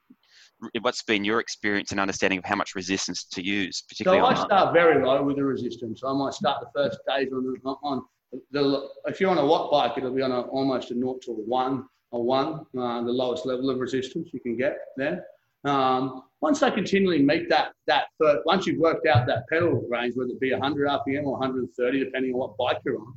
[0.81, 3.83] what's been your experience and understanding of how much resistance to use?
[3.87, 6.01] Particularly so I start very low with the resistance.
[6.03, 8.01] I might start the first days on, on
[8.49, 11.35] the, if you're on a Wattbike, it'll be on a, almost a naught to a
[11.35, 15.23] one, a one, uh, the lowest level of resistance you can get there.
[15.63, 20.15] Um, once they continually meet that, that first, once you've worked out that pedal range,
[20.15, 23.13] whether it be 100 RPM or 130, depending on what bike you're on,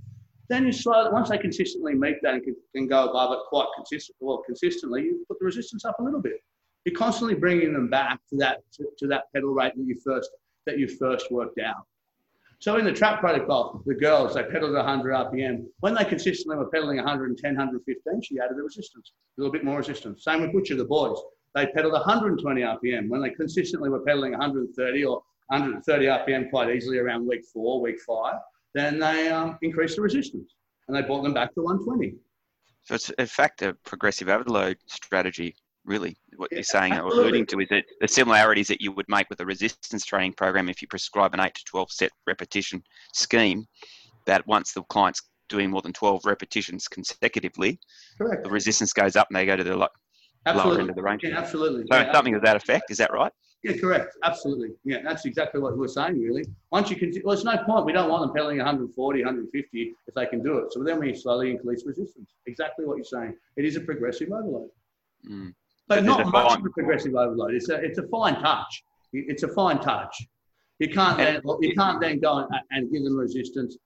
[0.49, 3.69] then you slowly, once they consistently meet that and can, can go above it quite
[3.77, 6.43] consistent, well, consistently, you put the resistance up a little bit.
[6.85, 10.31] You're constantly bringing them back to that, to, to that pedal rate that you first,
[10.67, 11.85] that you first worked out.
[12.59, 15.67] So in the Trapp protocol, the girls, they pedaled 100 RPM.
[15.81, 19.79] When they consistently were pedaling 110, 115, she added the resistance, a little bit more
[19.79, 20.25] resistance.
[20.25, 21.19] Same with Boutcher, the boys
[21.55, 26.99] they pedaled 120 RPM when they consistently were pedaling 130 or 130 RPM quite easily
[26.99, 28.37] around week four, week five.
[28.75, 30.55] Then they um, increased the resistance
[30.87, 32.15] and they brought them back to 120.
[32.83, 36.17] So it's in fact a progressive overload strategy, really.
[36.37, 37.19] What yeah, you're saying absolutely.
[37.19, 40.35] or alluding to is that the similarities that you would make with a resistance training
[40.35, 42.83] program if you prescribe an 8 to 12 set repetition
[43.13, 43.67] scheme,
[44.27, 47.79] that once the client's doing more than 12 repetitions consecutively,
[48.17, 48.45] Correct.
[48.45, 49.89] the resistance goes up and they go to the
[50.47, 50.71] Absolutely.
[50.71, 51.23] lower end of the range.
[51.23, 51.85] Yeah, absolutely.
[51.91, 53.33] So yeah, something of that effect, is that right?
[53.63, 54.17] Yeah, correct.
[54.25, 54.71] Absolutely.
[54.85, 56.45] Yeah, that's exactly what we're saying, really.
[56.73, 57.85] Once you can, well, there's no point.
[57.85, 60.73] We don't want them pedaling 140, 150 if they can do it.
[60.73, 62.31] So then we slowly increase resistance.
[62.47, 63.35] Exactly what you're saying.
[63.57, 64.71] It is a progressive overload.
[65.29, 65.53] Mm.
[65.89, 66.61] But, not much fine...
[66.61, 67.53] of a progressive overload.
[67.53, 68.83] It's a, it's a fine touch.
[69.13, 70.17] It's a fine touch.
[70.79, 73.77] You can't then, you can't then go and, and give them resistance,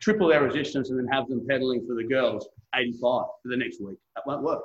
[0.00, 3.80] triple their resistance, and then have them pedaling for the girls 85 for the next
[3.80, 3.96] week.
[4.16, 4.60] That won't work.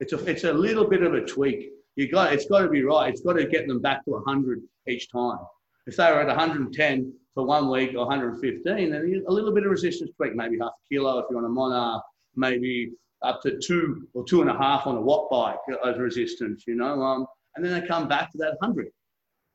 [0.00, 2.82] It's a, it's a little bit of a tweak You got it's got to be
[2.82, 3.08] right.
[3.08, 5.38] It's got to get them back to 100 each time.
[5.86, 9.70] If they were at 110 for one week or 115, then a little bit of
[9.70, 12.02] resistance tweak, maybe half a kilo if you're on a Monark,
[12.34, 16.74] maybe up to two or two and a half on a Wattbike as resistance, you
[16.74, 17.00] know.
[17.02, 18.88] Um, and then they come back to that 100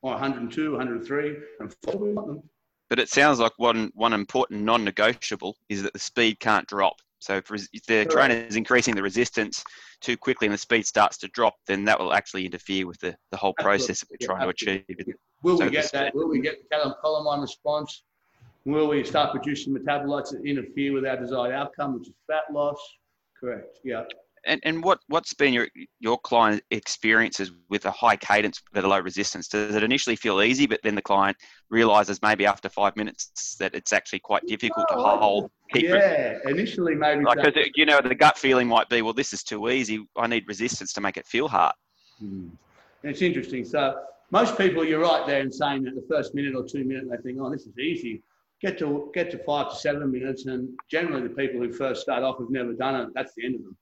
[0.02, 1.74] or 102, 103, and
[2.14, 2.42] want them.
[2.90, 6.96] But it sounds like one one important non-negotiable is that the speed can't drop.
[7.22, 9.62] So if, if the trainer is increasing the resistance
[10.00, 13.16] too quickly and the speed starts to drop, then that will actually interfere with the,
[13.30, 14.94] the whole process that we're trying absolutely.
[14.94, 15.14] to achieve.
[15.42, 16.14] Will so we get that?
[16.14, 18.02] Will we get the catecholamine response?
[18.64, 22.78] Will we start producing metabolites that interfere with our desired outcome, which is fat loss?
[23.38, 23.78] Correct.
[23.84, 24.04] Yeah.
[24.46, 25.68] And, and what, what's been your,
[26.00, 29.48] your client experiences with a high cadence but a low resistance?
[29.48, 31.36] Does it initially feel easy, but then the client
[31.70, 35.50] realizes maybe after five minutes that it's actually quite difficult to hold?
[35.74, 37.20] yeah, initially maybe.
[37.20, 40.06] Because, like, you know, the gut feeling might be, well, this is too easy.
[40.16, 41.74] I need resistance to make it feel hard.
[42.18, 42.48] Hmm.
[43.02, 43.64] It's interesting.
[43.64, 44.00] So
[44.30, 47.16] most people, you're right there in saying that the first minute or two minutes, they
[47.18, 48.22] think, oh, this is easy
[48.62, 52.22] get to get to five to seven minutes, and generally the people who first start
[52.22, 53.08] off have never done it.
[53.14, 53.76] That's the end of them.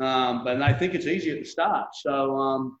[0.00, 1.88] Um, but I think it's easy at the start.
[1.94, 2.78] So um,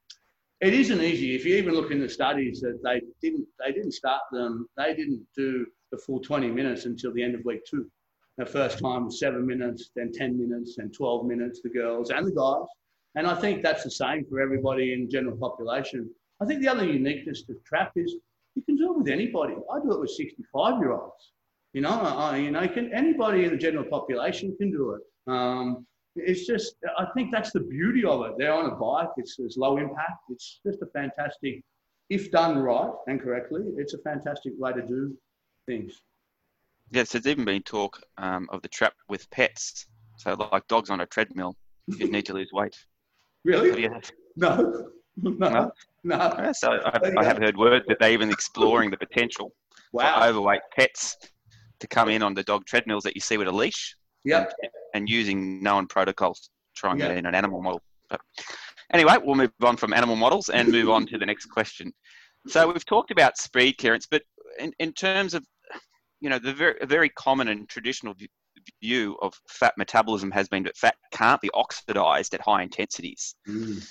[0.60, 1.34] it isn't easy.
[1.34, 4.94] If you even look in the studies that they didn't they didn't start them, they
[4.94, 7.90] didn't do the full 20 minutes until the end of week two.
[8.38, 12.26] The first time was seven minutes, then 10 minutes, then 12 minutes, the girls and
[12.26, 12.66] the guys.
[13.16, 16.08] And I think that's the same for everybody in general population.
[16.40, 18.16] I think the other uniqueness to trap is
[18.54, 19.54] you can do it with anybody.
[19.54, 21.32] I do it with 65 year olds.
[21.72, 25.02] You know, I, you know, can anybody in the general population can do it.
[25.30, 28.32] Um, it's just, I think that's the beauty of it.
[28.38, 29.10] They're on a bike.
[29.16, 30.24] It's, it's low impact.
[30.30, 31.62] It's just a fantastic,
[32.08, 35.16] if done right and correctly, it's a fantastic way to do
[35.66, 36.02] things.
[36.90, 39.86] Yes, there's even been talk um, of the trap with pets.
[40.16, 42.76] So, like dogs on a treadmill, you need to lose weight.
[43.44, 43.88] Really?
[44.36, 44.86] No.
[45.16, 45.32] No.
[45.50, 45.72] No.
[46.04, 46.52] no.
[46.52, 49.52] So I, I have heard word that they're even exploring the potential
[49.92, 50.20] wow.
[50.20, 51.16] for overweight pets
[51.80, 53.96] to come in on the dog treadmills that you see with a leash.
[54.24, 54.46] Yeah.
[54.94, 57.10] And, using known protocols to try and yep.
[57.10, 57.80] get in an animal model.
[58.08, 58.20] But
[58.92, 61.92] anyway, we'll move on from animal models and move on to the next question.
[62.46, 64.22] So we've talked about speed clearance, but
[64.58, 65.44] in, in terms of,
[66.20, 68.14] you know, the very, very common and traditional
[68.82, 73.34] view of fat metabolism has been that fat can't be oxidized at high intensities.
[73.48, 73.86] Mm.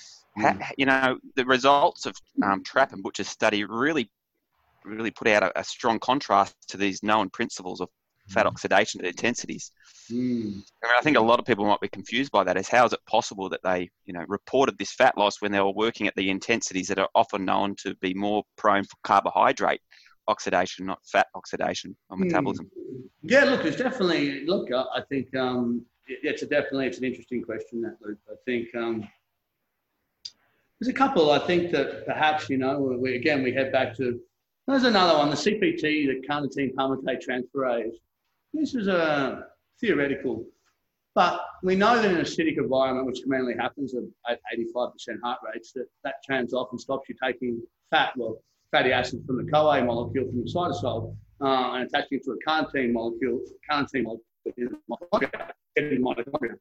[0.78, 4.10] you know, the results of um, Trapp and Boutcher's study really
[4.84, 7.88] really put out a, a strong contrast to these known principles of
[8.28, 8.48] fat mm.
[8.48, 9.72] oxidation at intensities.
[10.10, 10.62] Mm.
[10.84, 12.56] I, mean, I think a lot of people might be confused by that.
[12.56, 15.60] Is how is it possible that they, you know, reported this fat loss when they
[15.60, 19.80] were working at the intensities that are often known to be more prone for carbohydrate
[20.28, 22.24] oxidation, not fat oxidation or mm.
[22.24, 22.70] metabolism?
[23.22, 24.70] Yeah, look, it's definitely look.
[24.72, 28.18] I think um, it's a definitely it's an interesting question that Luke.
[28.30, 29.08] I think um,
[30.78, 31.30] there's a couple.
[31.30, 34.20] I think that perhaps you know, we, again, we head back to
[34.66, 37.94] there's another one, the CPT, the carnitine palmitate transferase.
[38.52, 39.46] This is a
[39.80, 40.44] theoretical,
[41.14, 44.40] but we know that in an acidic environment, which commonly happens at
[44.76, 49.24] 85% heart rates, that that trans off and stops you taking fat, well, fatty acids
[49.26, 53.40] from the CoA molecule from the cytosol uh, and attaching it to a carnitine molecule,
[53.68, 54.24] carnitine molecule
[55.76, 56.56] in the mitochondria.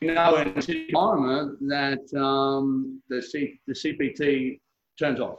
[0.00, 4.60] We know in an acidic environment that um, the, C, the CPT
[4.98, 5.38] turns off.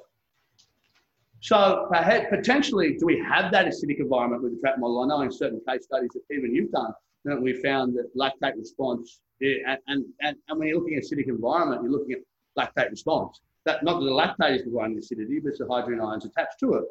[1.45, 1.87] So
[2.31, 5.03] potentially, do we have that acidic environment with the trap model?
[5.03, 6.91] I know in certain case studies that even you've done,
[7.23, 11.83] that we found that lactate response, and, and, and, when you're looking at acidic environment,
[11.83, 12.21] you're looking at
[12.57, 13.41] lactate response.
[13.65, 16.73] That Not that the lactate is providing acidity, but it's the hydrogen ions attached to
[16.73, 16.85] it.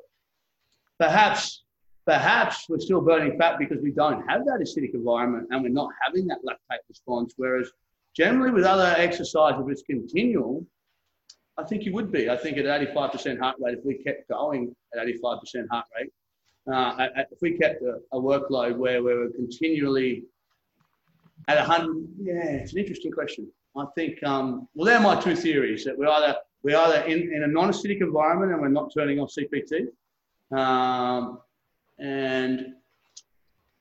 [1.01, 1.65] Perhaps,
[2.07, 5.91] perhaps we're still burning fat because we don't have that acidic environment and we're not
[6.07, 7.73] having that lactate response, whereas
[8.15, 10.65] generally with other exercise, if it's continual,
[11.57, 12.29] I think you would be.
[12.29, 16.13] I think at 85% heart rate, if we kept going at 85% heart rate,
[16.73, 20.25] uh, if we kept a, a, workload where we were continually
[21.49, 23.47] at 100, yeah, it's an interesting question.
[23.77, 27.43] I think, um, well, they're my two theories that we're either, we're either in, in
[27.43, 29.89] a non acidic environment and we're not turning off CPT,
[30.57, 31.41] um,
[31.99, 32.75] and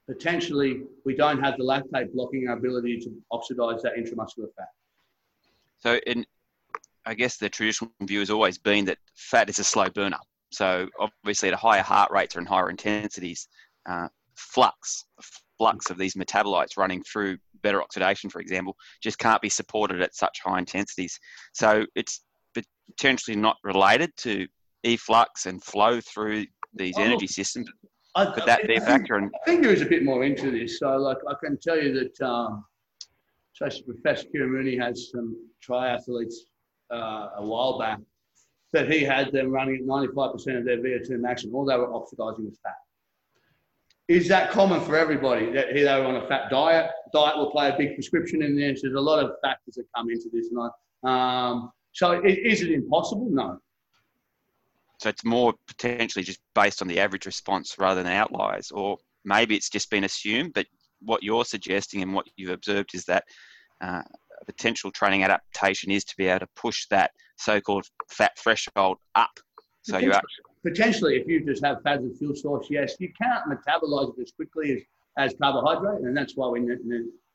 [0.07, 4.69] potentially we don't have the lactate blocking our ability to oxidize that intramuscular fat.
[5.80, 6.26] So, in
[7.06, 10.18] I guess the traditional view has always been that fat is a slow burner.
[10.51, 13.47] So obviously at higher heart rates or in higher intensities,
[13.89, 15.06] uh, flux,
[15.58, 20.16] flux of these metabolites running through beta oxidation, for example, just can't be supported at
[20.16, 21.20] such high intensities.
[21.54, 22.22] So it's
[22.89, 24.47] potentially not related to
[24.84, 27.70] efflux and flow through these well, energy systems.
[28.16, 29.18] I, Could that be a factor?
[29.18, 30.80] I think there is a bit more into this.
[30.80, 32.64] So, like, I can tell you that um,
[33.58, 35.36] Professor Kira Mooney has some
[35.68, 36.36] triathletes
[36.93, 37.99] uh, a while back
[38.73, 41.93] that he had them running at 95% of their VO2 max and all they were
[41.93, 42.73] oxidizing was fat.
[44.07, 46.91] Is that common for everybody that they were on a fat diet?
[47.13, 48.81] Diet will play a big prescription in this.
[48.81, 50.49] There's a lot of factors that come into this.
[51.03, 53.29] Um, so, is it impossible?
[53.29, 53.59] No.
[54.99, 59.55] So it's more potentially just based on the average response rather than outliers, or maybe
[59.55, 60.53] it's just been assumed.
[60.53, 60.65] But
[61.01, 63.23] what you're suggesting and what you've observed is that
[63.81, 64.01] uh,
[64.43, 69.31] potential training adaptation is to be able to push that so-called fat threshold up.
[69.83, 70.29] So you actually
[70.63, 74.21] potentially, if you just have fat as a fuel source, yes, you can't metabolize it
[74.21, 74.85] as quickly
[75.17, 76.65] as, as carbohydrate, and that's why we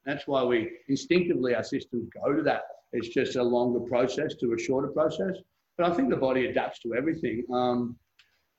[0.05, 2.63] that's why we instinctively our systems go to that.
[2.93, 5.37] It's just a longer process to a shorter process,
[5.77, 7.45] but I think the body adapts to everything.
[7.53, 7.97] Um,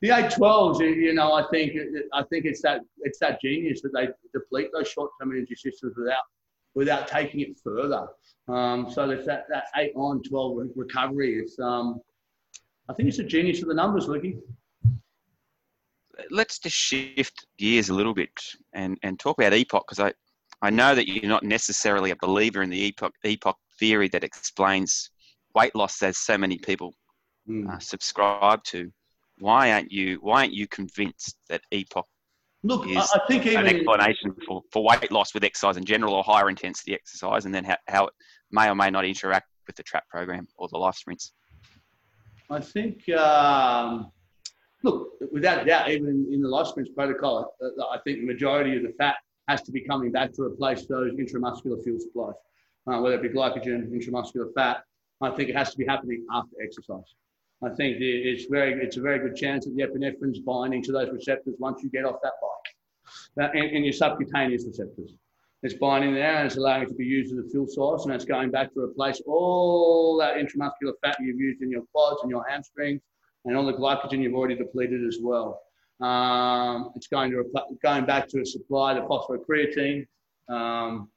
[0.01, 1.73] the 812s, you know, I think
[2.13, 6.23] I think it's that it's that genius that they deplete those short-term energy systems without
[6.75, 8.07] without taking it further.
[8.47, 11.39] Um, so there's that, that eight on 12 recovery.
[11.39, 12.01] It's, um,
[12.89, 14.37] I think it's a genius of the numbers, Lucky.
[16.31, 18.31] Let's just shift gears a little bit
[18.73, 20.13] and, and talk about EPOC because I,
[20.61, 25.11] I know that you're not necessarily a believer in the EPOC, EPOC theory that explains
[25.55, 26.93] weight loss as so many people
[27.47, 27.69] mm.
[27.69, 28.91] uh, subscribe to.
[29.39, 32.03] Why aren't you Why aren't you convinced that EPOC
[32.63, 36.23] Look, I think even an explanation for, for weight loss with exercise in general or
[36.23, 38.13] higher intensity exercise, and then how, how it
[38.51, 41.31] may or may not interact with the trap program or the life sprints.
[42.49, 44.11] I think, um,
[44.83, 48.75] look, without a doubt, even in the life sprints protocol, uh, I think the majority
[48.75, 49.15] of the fat
[49.47, 52.33] has to be coming back to replace those intramuscular fuel supplies,
[52.87, 54.83] uh, whether it be glycogen, intramuscular fat.
[55.21, 57.15] I think it has to be happening after exercise.
[57.61, 61.09] I think it's very, it's a very good chance that the epinephrine's binding to those
[61.11, 65.13] receptors once you get off that bike, and, and your subcutaneous receptors.
[65.61, 68.13] It's binding there and it's allowing it to be used as a fuel source, and
[68.13, 72.31] it's going back to replace all that intramuscular fat you've used in your quads and
[72.31, 73.01] your hamstrings,
[73.43, 75.61] and all the glycogen you've already depleted as well.
[75.99, 77.43] Um, it's going to
[77.83, 80.07] going back to supply the phosphocreatine.
[80.47, 81.09] Um,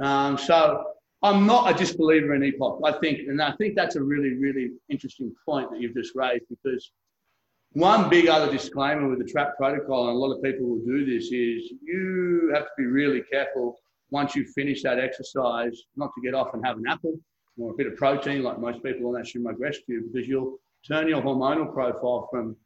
[0.00, 0.84] um, so
[1.22, 2.80] I'm not a disbeliever in EPOC.
[2.84, 6.44] I think, and I think that's a really, really interesting point that you've just raised
[6.48, 6.92] because
[7.72, 11.04] one big other disclaimer with the trap protocol, and a lot of people will do
[11.04, 13.76] this, is you have to be really careful
[14.10, 17.18] once you finish that exercise not to get off and have an apple
[17.58, 21.08] or a bit of protein like most people on that Shamrock Rescue because you'll turn
[21.08, 22.56] your hormonal profile from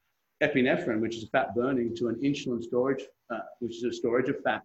[0.42, 4.36] epinephrine, which is fat burning, to an insulin storage, uh, which is a storage of
[4.42, 4.62] fat.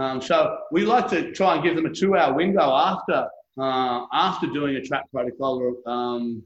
[0.00, 3.28] Um, so we like to try and give them a two-hour window after
[3.60, 6.42] uh, after doing a trap protocol um,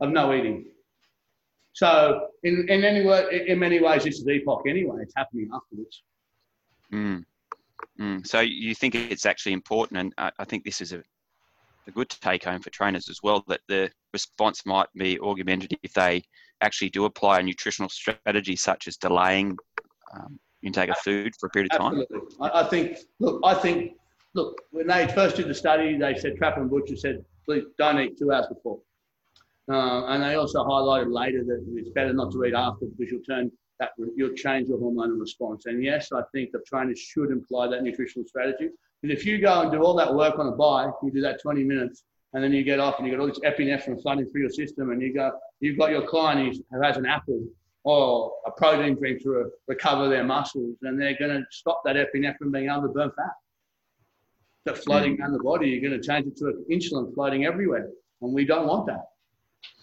[0.00, 0.64] of no eating.
[1.74, 4.96] So in, in any way, in many ways, this is EPOC anyway.
[5.02, 6.02] It's happening afterwards.
[6.92, 7.24] Mm.
[8.00, 8.26] Mm.
[8.26, 11.04] So you think it's actually important, and I, I think this is a,
[11.86, 13.44] a good take home for trainers as well.
[13.46, 16.24] That the response might be augmented if they
[16.60, 19.56] actually do apply a nutritional strategy such as delaying
[20.12, 22.00] um, intake of food for a period of time?
[22.00, 22.36] Absolutely.
[22.40, 23.92] I, think, look, I think,
[24.34, 27.98] look, when they first did the study, they said, Trapper and Boutcher said, please don't
[27.98, 28.78] eat two hours before.
[29.70, 33.22] Uh, and they also highlighted later that it's better not to eat after because you'll
[33.22, 33.50] turn
[33.80, 35.66] that, you'll change your hormonal response.
[35.66, 38.70] And yes, I think the trainers should imply that nutritional strategy.
[39.02, 41.40] But if you go and do all that work on a bike, you do that
[41.40, 44.42] 20 minutes, and then you get off and you get all this epinephrine flooding through
[44.42, 47.44] your system, and you go, you've got your client who has an apple
[47.88, 51.96] or a protein drink to re- recover their muscles, and they're going to stop that
[51.96, 53.32] epinephrine being able to burn fat.
[54.66, 55.20] That's floating mm.
[55.20, 55.70] around the body.
[55.70, 57.88] You're going to change it to insulin floating everywhere,
[58.20, 59.04] and we don't want that.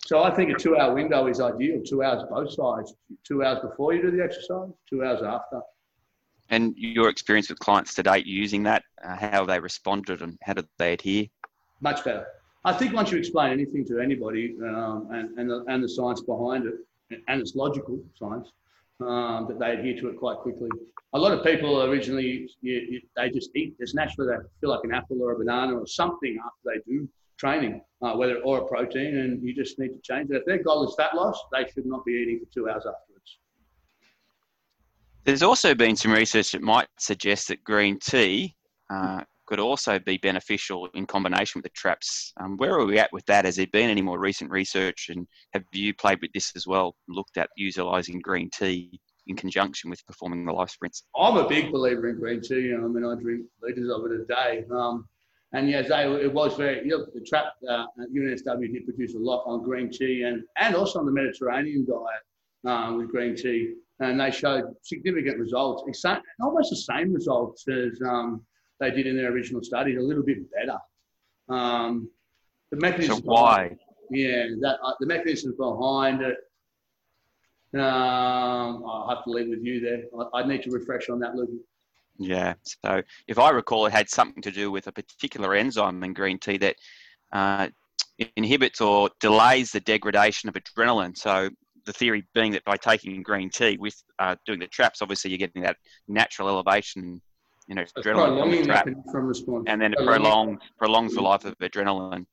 [0.05, 1.81] So I think a two-hour window is ideal.
[1.83, 2.93] Two hours both sides.
[3.23, 4.69] Two hours before you do the exercise.
[4.87, 5.61] Two hours after.
[6.51, 10.53] And your experience with clients to date using that, uh, how they responded and how
[10.53, 11.25] did they adhere?
[11.81, 12.27] Much better.
[12.65, 16.21] I think once you explain anything to anybody um, and, and, the, and the science
[16.21, 16.75] behind it,
[17.11, 18.51] and it's logical science,
[19.01, 20.69] um, that they adhere to it quite quickly.
[21.13, 24.31] A lot of people originally, you, you, they just eat just naturally.
[24.31, 28.13] They feel like an apple or a banana or something after they do training, uh,
[28.13, 30.37] whether or a protein, and you just need to change it.
[30.37, 33.39] If their goal is fat loss, they should not be eating for two hours afterwards.
[35.25, 38.55] There's also been some research that might suggest that green tea
[38.89, 42.33] uh, could also be beneficial in combination with the traps.
[42.39, 43.45] Um, where are we at with that?
[43.45, 46.95] Has there been any more recent research, and have you played with this as well?
[47.07, 51.03] Looked at utilising green tea in conjunction with performing the life sprints?
[51.15, 52.71] I'm a big believer in green tea.
[52.71, 54.65] And I mean, I drink litres of it a day.
[54.71, 55.07] Um,
[55.53, 59.15] and yes, they, it was very, you know, the trap uh, at UNSW did produce
[59.15, 63.35] a lot on green tea and, and also on the Mediterranean diet uh, with green
[63.35, 63.75] tea.
[63.99, 65.83] And they showed significant results,
[66.41, 68.45] almost the same results as um,
[68.79, 70.79] they did in their original study, a little bit better.
[71.47, 72.09] Um,
[72.71, 73.17] The mechanism.
[73.17, 73.77] So why?
[74.09, 76.37] Yeah, that uh, the mechanisms behind it.
[77.73, 80.03] Um, I'll have to leave with you there.
[80.33, 81.49] I, I need to refresh on that, Luke.
[82.17, 82.53] Yeah.
[82.63, 86.39] So if I recall, it had something to do with a particular enzyme in green
[86.39, 86.75] tea that
[87.33, 87.67] uh,
[88.37, 91.17] inhibits or delays the degradation of adrenaline.
[91.17, 91.49] So
[91.85, 95.37] the theory being that by taking green tea with uh, doing the traps, obviously you're
[95.37, 97.21] getting that natural elevation,
[97.67, 99.63] you know, It's adrenaline from the trap, from response.
[99.67, 102.25] and then it prolongs prolongs the life of adrenaline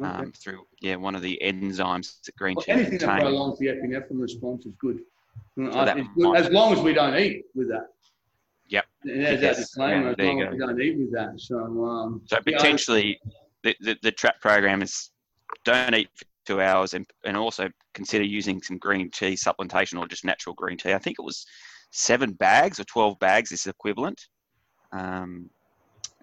[0.00, 0.10] Okay.
[0.10, 3.22] um, through yeah one of the enzymes that green Well, tea anything that contains.
[3.22, 4.98] prolongs the epinephrine response is good.
[5.58, 7.86] Mm, So I- that it's good, as long as we don't eat with that.
[8.68, 8.86] Yep.
[9.04, 9.56] And there's Yes.
[9.56, 11.40] that disclaimer, Yeah, as there you long as we don't eat with that.
[11.40, 13.20] So, um, So potentially,
[13.62, 15.10] the, the, the trap program is
[15.64, 20.08] don't eat for two hours, and and also consider using some green tea supplementation or
[20.08, 20.94] just natural green tea.
[20.94, 21.46] I think it was
[21.90, 24.20] seven bags or twelve bags is equivalent,
[24.92, 25.50] um,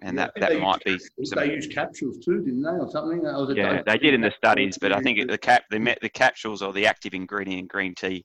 [0.02, 0.98] and Yeah, that that might be.
[1.24, 3.22] Some, They used capsules too, didn't they, or something?
[3.22, 5.64] That was a yeah, dose- they did in the studies, but I think the cap
[5.70, 8.24] the met the capsules or the active ingredient in green tea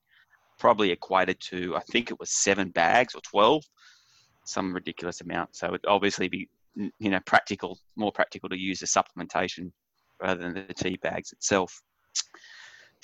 [0.58, 3.64] probably equated to I think it was seven bags or twelve,
[4.46, 5.56] some ridiculous amount.
[5.56, 9.72] So it'd obviously be you know practical, more practical to use the supplementation
[10.22, 11.82] rather than the tea bags itself.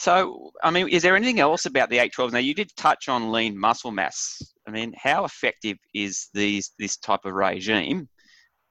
[0.01, 2.33] So, I mean, is there anything else about the 812?
[2.33, 4.41] Now, you did touch on lean muscle mass.
[4.67, 8.09] I mean, how effective is these this type of regime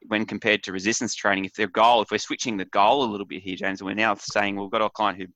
[0.08, 1.44] when compared to resistance training?
[1.44, 3.94] If their goal, if we're switching the goal a little bit here, James, and we're
[3.94, 5.26] now saying we've got a client who,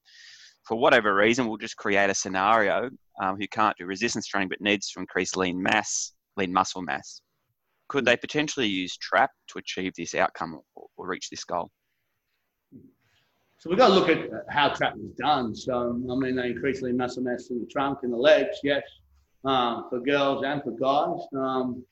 [0.64, 2.90] for whatever reason, will just create a scenario
[3.22, 7.20] um, who can't do resistance training but needs to increase lean mass, lean muscle mass.
[7.88, 11.70] Could they potentially use trap to achieve this outcome or, or reach this goal?
[13.64, 15.54] So we've got to look at how trap was done.
[15.54, 18.82] So, I mean, they increase lean muscle mass in the trunk and the legs, yes,
[19.46, 21.26] um, for girls and for guys.
[21.34, 21.82] Um,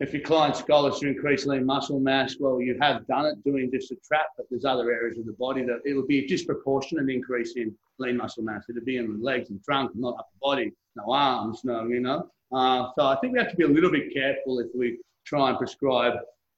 [0.00, 3.44] if your client's goal is to increase lean muscle mass, well, you have done it
[3.44, 6.20] doing just a trap, but there's other areas of the body that it would be
[6.20, 8.64] a disproportionate increase in lean muscle mass.
[8.70, 12.30] It'd be in the legs and trunk, not upper body, no arms, no, you know.
[12.50, 15.50] Uh, so I think we have to be a little bit careful if we try
[15.50, 16.14] and prescribe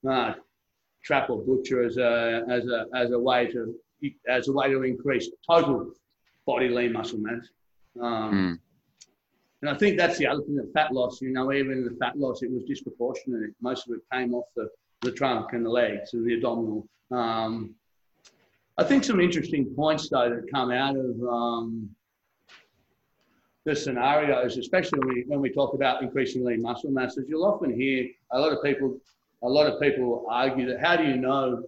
[0.09, 0.35] uh,
[1.05, 3.74] Trapp or Boutcher as a as a as a way to
[4.28, 5.92] as a way to increase total
[6.46, 7.44] body lean muscle mass.
[8.00, 8.61] Um,
[9.64, 12.18] And I think that's the other thing, the fat loss, you know, even the fat
[12.18, 13.52] loss, it was disproportionate.
[13.62, 14.68] Most of it came off the,
[15.00, 16.86] the trunk and the legs and the abdominal.
[17.11, 17.74] Um,
[18.76, 21.88] I think some interesting points, though, that come out of um,
[23.64, 27.46] the scenarios, especially when we, when we talk about increasing lean muscle mass, is you'll
[27.46, 28.98] often hear a lot of people,
[29.45, 31.62] a lot of people argue that how do you know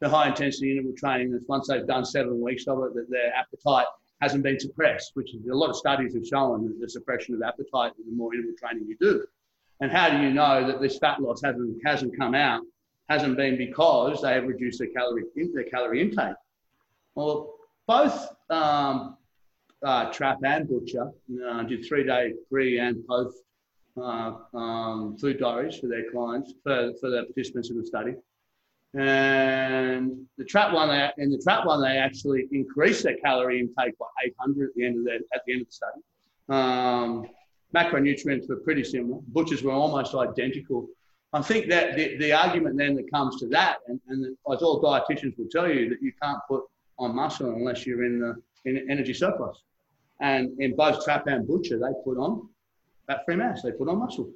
[0.00, 3.32] the high intensity interval training that once they've done seven weeks of it, that their
[3.34, 3.86] appetite
[4.20, 7.42] hasn't been suppressed, which is a lot of studies have shown that the suppression of
[7.42, 9.24] appetite the more interval training you do.
[9.80, 12.62] And how do you know that this fat loss hasn't hasn't come out,
[13.10, 16.36] hasn't been because they have reduced their calorie their calorie intake?
[17.14, 17.54] Well,
[17.86, 19.16] both um,
[19.82, 21.10] uh, Trapp and Boutcher
[21.46, 23.36] uh, did three day pre and post
[24.02, 28.14] um, food diaries for their clients for, for the participants in the study.
[28.94, 33.98] And the trap one, they, in the trap one, they actually increased their calorie intake
[33.98, 36.00] by 800 at the end of the at the end of the study.
[36.48, 37.26] Um,
[37.74, 39.20] macronutrients were pretty similar.
[39.28, 40.86] Boutchers were almost identical.
[41.32, 44.80] I think that the, the argument then that comes to that, and, and as all
[44.80, 46.62] dietitians will tell you, that you can't put
[46.98, 48.34] on muscle unless you're in the
[48.64, 49.62] in energy surplus.
[50.20, 52.48] And in both Trapp and Boutcher, they put on
[53.06, 53.62] fat-free mass.
[53.62, 54.30] They put on muscle.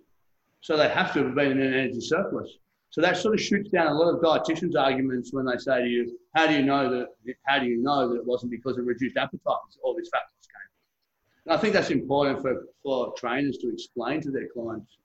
[0.60, 2.50] So they have to have been in an energy surplus.
[2.90, 5.88] So that sort of shoots down a lot of dietitians' arguments when they say to
[5.88, 7.08] you, "How do you know that?
[7.44, 10.46] How do you know that it wasn't because of reduced appetite all this fat loss
[10.46, 10.70] came?"
[11.46, 14.98] And I think that's important for, for trainers to explain to their clients.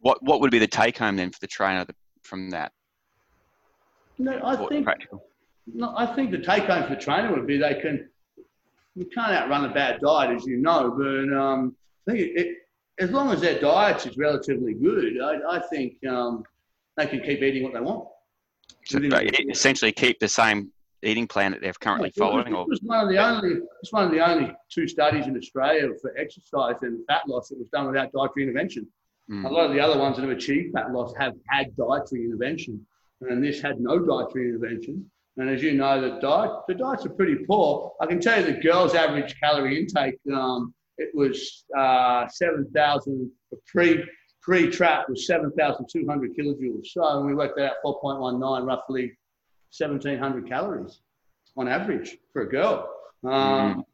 [0.00, 1.86] What what would be the take home then for the trainer
[2.22, 2.72] from that?
[4.18, 5.24] No, I think practical?
[5.66, 8.10] No, I think the take home for the trainer would be they can,
[8.94, 11.74] you can't outrun a bad diet, as you know, but um,
[12.06, 12.56] I think it, it,
[12.98, 16.44] as long as their diet is relatively good, I, I think um,
[16.96, 18.08] they can keep eating what they want.
[18.84, 19.08] So they
[19.50, 20.70] essentially keep the same
[21.02, 23.18] eating plan that they're currently Yeah, it was- following, or It was one of the
[23.18, 27.48] only, it's one of the only two studies in Australia for exercise and fat loss
[27.48, 28.86] that was done without dietary intervention.
[29.30, 29.44] Mm.
[29.44, 32.86] A lot of the other ones that have achieved fat loss have had dietary intervention,
[33.22, 35.10] and this had no dietary intervention.
[35.36, 37.92] And as you know, the diet, the diets are pretty poor.
[38.00, 43.30] I can tell you the girls' average calorie intake, um, it was uh, 7,000
[43.66, 44.04] pre
[44.42, 46.86] pre trap was 7,200 kilojoules.
[46.86, 49.16] So when we worked that out 4.19, roughly
[49.76, 51.00] 1,700 calories
[51.56, 52.90] on average for a girl.
[53.24, 53.84] Um,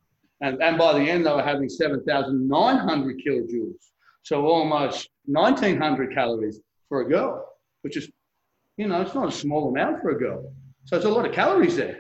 [0.41, 3.75] and, and by the end, they were having 7,900 kilojoules.
[4.23, 7.47] So almost 1,900 calories for a girl,
[7.83, 8.11] which is,
[8.77, 10.53] You know, it's not a small amount for a girl.
[10.85, 11.99] So it's a lot of calories there.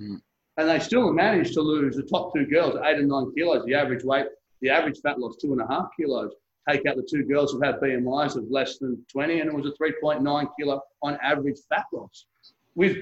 [0.00, 0.20] Mm.
[0.56, 3.64] And they still managed to lose the top two girls, eight and nine kilos.
[3.66, 4.26] The average weight,
[4.60, 6.32] the average fat loss, two and a half kilos.
[6.68, 9.66] Take out the two girls who had BMIs of less than 20, and it was
[9.66, 12.26] a 3.9 kilo on average fat loss.
[12.74, 12.96] With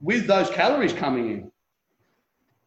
[0.00, 1.52] with those calories coming in.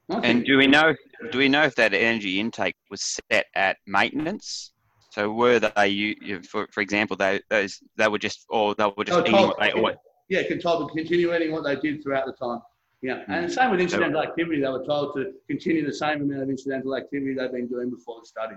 [0.10, 0.94] And do we know
[1.32, 4.74] do we know if that energy intake was set at maintenance?
[5.12, 9.06] So were they you, for for example they those they were just or they were
[9.06, 9.94] just were eating what they yeah,
[10.30, 12.62] yeah, can told to continue eating what they did throughout the time.
[13.02, 13.30] Yeah, mm.
[13.30, 14.62] and same with incidental activity.
[14.62, 18.22] They were told to continue the same amount of incidental activity they've been doing before
[18.22, 18.56] the study,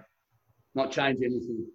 [0.75, 1.67] not change anything.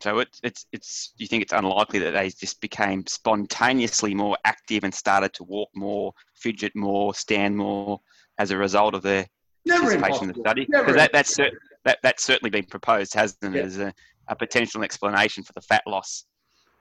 [0.00, 1.12] So it's it's it's.
[1.16, 5.70] You think it's unlikely that they just became spontaneously more active and started to walk
[5.74, 8.00] more, fidget more, stand more
[8.38, 9.26] as a result of their
[9.66, 10.22] Never participation impossible.
[10.22, 10.66] in the study?
[10.70, 11.36] Because that, that's
[11.84, 13.64] that that's certainly been proposed, hasn't it, Yeah.
[13.64, 13.92] as a,
[14.28, 16.26] a potential explanation for the fat loss.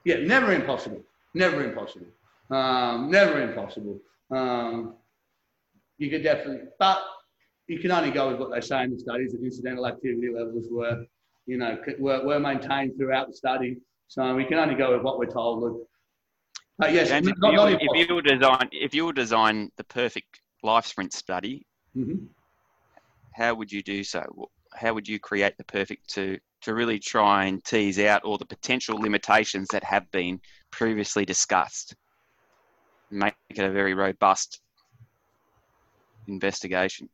[0.03, 1.01] Yeah, never impossible.
[1.33, 2.05] Never impossible.
[2.49, 3.99] Um, never impossible.
[4.31, 4.95] Um,
[5.97, 7.01] you could definitely, but
[7.67, 10.67] you can only go with what they say in the studies that incidental activity levels
[10.69, 11.05] were,
[11.45, 13.77] you know, were, were maintained throughout the study.
[14.07, 15.81] So we can only go with what we're told.
[16.77, 19.69] But yes, And if, not, you, not if you were design if you were design
[19.77, 22.27] the perfect life sprint study, Mhm.
[23.33, 24.23] how would you do so?
[24.73, 28.45] How would you create the perfect to to really try and tease out all the
[28.45, 30.39] potential limitations that have been
[30.71, 31.95] previously discussed?
[33.09, 34.61] Make it a very robust
[36.27, 37.09] investigation.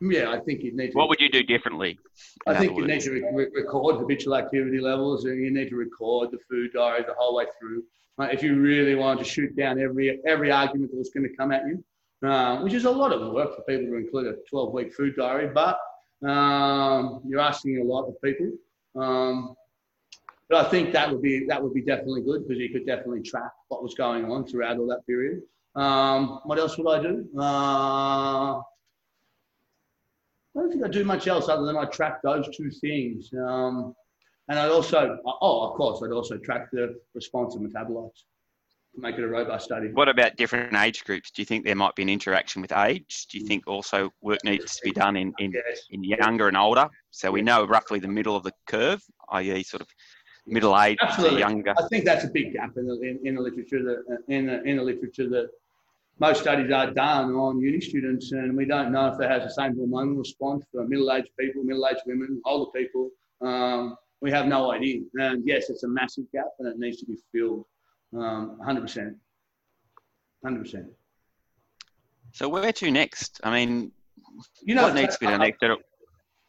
[0.00, 0.98] Yeah, I think you'd need to.
[0.98, 1.98] What would you do differently?
[2.46, 5.76] I think you need to re- re- record habitual activity levels and you need to
[5.76, 7.82] record the food diary the whole way through.
[8.18, 8.34] Right?
[8.34, 11.50] If you really wanted to shoot down every every argument that was going to come
[11.50, 11.82] at you,
[12.28, 15.16] uh, which is a lot of work for people to include a 12 week food
[15.16, 15.78] diary, but
[16.28, 18.50] um, you're asking a lot of people.
[18.96, 19.54] Um,
[20.48, 23.22] but I think that would be that would be definitely good because you could definitely
[23.22, 25.42] track what was going on throughout all that period.
[25.74, 27.28] Um, what else would I do?
[27.36, 28.60] Uh,
[30.56, 33.30] I don't think I do much else other than I track those two things.
[33.34, 33.94] Um,
[34.48, 38.22] and I'd also, oh, of course, I'd also track the response of metabolites
[38.94, 39.88] to make it a robust study.
[39.92, 41.30] What about different age groups?
[41.30, 43.26] Do you think there might be an interaction with age?
[43.30, 45.82] Do you think also work needs to be done in, in, Yes.
[45.90, 46.88] in younger and older?
[47.10, 49.88] So we know roughly the middle of the curve, i.e., sort of
[50.46, 51.74] middle age to younger.
[51.78, 54.62] I think that's a big gap in the, in, in the literature that in the,
[54.62, 55.50] in the literature that
[56.18, 59.50] most studies are done on uni students, and we don't know if that has the
[59.50, 63.10] same hormonal response for middle-aged people, middle-aged women, older people.
[63.42, 65.02] Um, we have no idea.
[65.16, 67.66] And yes, it's a massive gap, and it needs to be filled.
[68.14, 69.14] Um, 100%.
[70.44, 70.86] 100%.
[72.32, 73.40] So where to next?
[73.44, 73.92] I mean,
[74.62, 75.62] You know, what needs to be done I- next?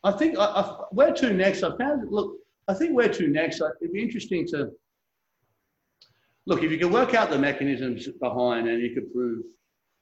[0.03, 1.63] I think I, I, where to next.
[1.63, 2.37] I found look.
[2.67, 3.61] I think where to next.
[3.81, 4.71] It'd be interesting to
[6.45, 9.43] look if you could work out the mechanisms behind, and you could prove,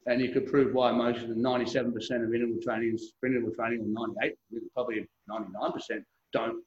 [0.07, 3.53] and you could prove why most of the ninety-seven percent of interval training, sprint interval
[3.55, 4.36] training, or ninety-eight,
[4.74, 6.03] probably ninety-nine percent,
[6.34, 6.63] don't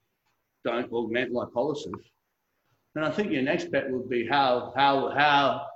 [0.65, 1.93] don't augment lipolysis.
[2.95, 5.67] And I think your next bet would be how how how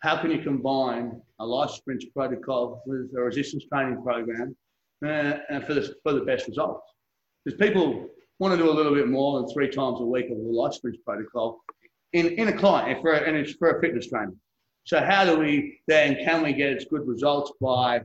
[0.00, 4.56] how can you combine a life sprint protocol with a resistance training program
[5.04, 6.86] uh, and for the for the best results
[7.44, 8.08] because people
[8.42, 10.74] want to do a little bit more than three times a week of the life
[10.74, 11.60] sprints protocol
[12.12, 14.32] in, in a client and, for, and it's for a fitness trainer.
[14.82, 18.00] So how do we then can we get its good results by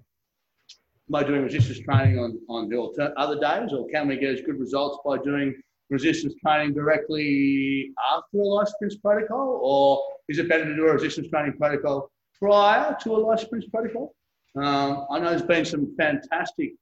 [1.09, 4.41] by doing resistance training on, on the alter, other days or can we get its
[4.45, 5.55] good results by doing
[5.89, 10.93] resistance training directly after a life sprints protocol or is it better to do a
[10.93, 14.13] resistance training protocol prior to a life sprints protocol?
[14.55, 16.73] Um, I know there's been some fantastic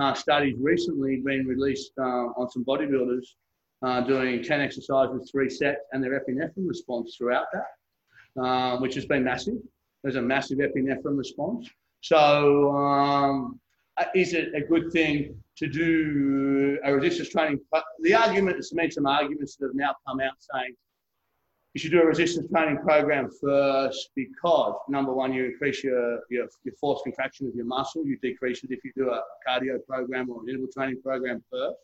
[0.00, 3.24] uh, studies recently been released uh, on some bodybuilders
[3.82, 9.06] uh, doing 10 exercises three sets and their epinephrine response throughout that, uh, which has
[9.06, 9.56] been massive.
[10.02, 11.68] There's a massive epinephrine response.
[12.00, 13.60] So, um,
[13.98, 17.60] uh, is it a good thing to do a resistance training?
[17.70, 20.74] But the argument has made some arguments that have now come out saying
[21.74, 26.46] you should do a resistance training program first because number one, you increase your, your,
[26.64, 28.04] your force contraction of your muscle.
[28.04, 31.76] You decrease it if you do a cardio program or an interval training program first.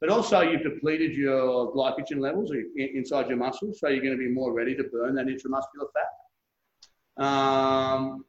[0.00, 4.30] But also you've depleted your glycogen levels inside your muscles, so you're going to be
[4.30, 7.24] more ready to burn that intramuscular fat.
[7.24, 8.24] Um,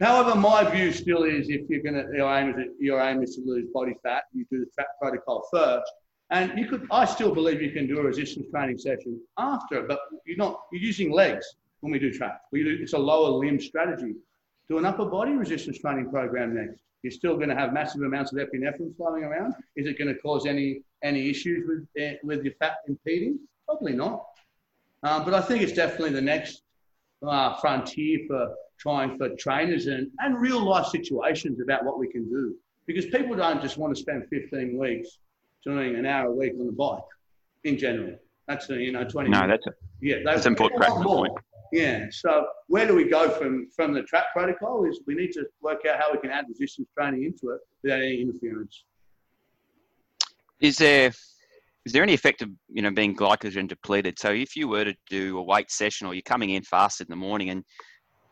[0.00, 3.36] however, my view still is if you're going to, your aim is, your aim is
[3.36, 5.92] to lose body fat, you do the fat protocol first.
[6.34, 10.00] And you could, I still believe you can do a resistance training session after, but
[10.26, 11.46] you're not, you're using legs
[11.78, 12.40] when we do track.
[12.50, 14.16] We do, it's a lower limb strategy.
[14.68, 16.80] Do an upper body resistance training program next.
[17.04, 19.54] You're still going to have massive amounts of epinephrine flowing around.
[19.76, 23.38] Is it going to cause any any issues with uh, with your fat impeding?
[23.66, 24.24] Probably not.
[25.04, 26.62] Um, but I think it's definitely the next
[27.24, 32.28] uh, frontier for trying for trainers and, and real life situations about what we can
[32.28, 32.56] do.
[32.86, 35.18] Because people don't just want to spend 15 weeks
[35.64, 37.02] doing an hour a week on the bike
[37.64, 38.16] in general.
[38.46, 39.30] That's a, you know 20.
[39.30, 41.32] No, that's a, yeah, that's an important practical point.
[41.72, 42.06] Yeah.
[42.10, 44.84] So where do we go from from the trap protocol?
[44.84, 48.00] Is we need to work out how we can add resistance training into it without
[48.00, 48.84] any interference.
[50.60, 51.12] Is there
[51.84, 54.18] is there any effect of you know being glycogen depleted?
[54.18, 57.10] So if you were to do a weight session or you're coming in fasted in
[57.10, 57.64] the morning and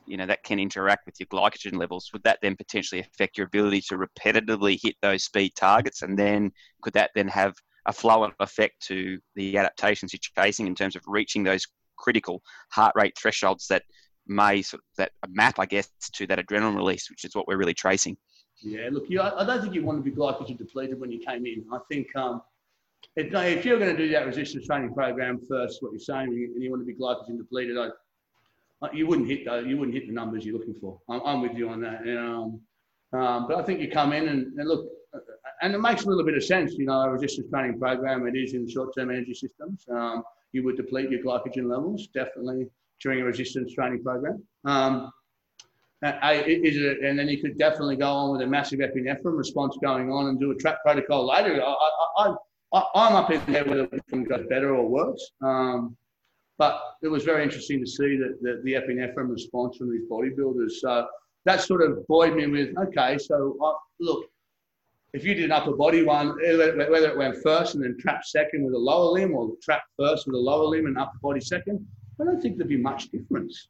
[0.07, 3.46] you know that can interact with your glycogen levels would that then potentially affect your
[3.46, 6.03] ability to repetitively hit those speed targets?
[6.03, 7.55] And then could that then have
[7.86, 12.92] a flow effect to the adaptations you're chasing in terms of reaching those critical heart
[12.96, 13.82] rate thresholds that
[14.26, 17.57] may sort of, that map i guess to that adrenaline release which is what we're
[17.57, 18.16] really tracing
[18.62, 21.44] yeah look you, i don't think you want to be glycogen depleted when you came
[21.46, 21.64] in.
[21.72, 22.42] I think um,
[23.16, 26.62] if, if you're going to do that resistance training program first what you're saying and
[26.62, 27.88] you want to be glycogen depleted I,
[28.93, 30.99] you wouldn't hit the, you wouldn't hit the numbers you're looking for.
[31.09, 32.03] I'm, I'm with you on that.
[32.03, 32.61] And, um,
[33.12, 35.18] um, but I think you come in and, and, look, uh,
[35.61, 36.74] and it makes a little bit of sense.
[36.74, 39.85] You know, a resistance training program it is in short-term energy systems.
[39.91, 40.22] Um,
[40.53, 42.68] you would deplete your glycogen levels definitely
[43.01, 44.43] during a resistance training program.
[44.64, 45.12] Um,
[46.03, 50.11] is it, and then you could definitely go on with a massive epinephrine response going
[50.11, 51.62] on and do a trap protocol later.
[51.62, 51.74] I,
[52.18, 52.35] I,
[52.72, 55.30] I, am up in there whether it goes better or worse.
[55.43, 55.97] Um,
[56.63, 60.71] but it was very interesting to see that, that the epinephrine response from these bodybuilders.
[60.85, 61.09] So
[61.45, 64.27] that sort of buoyed me with, okay, so uh, look,
[65.13, 68.65] if you did an upper body one, whether it went first and then trap second
[68.65, 71.85] with a lower limb or trap first with a lower limb and upper body second,
[72.21, 73.67] I don't think there'd be much difference.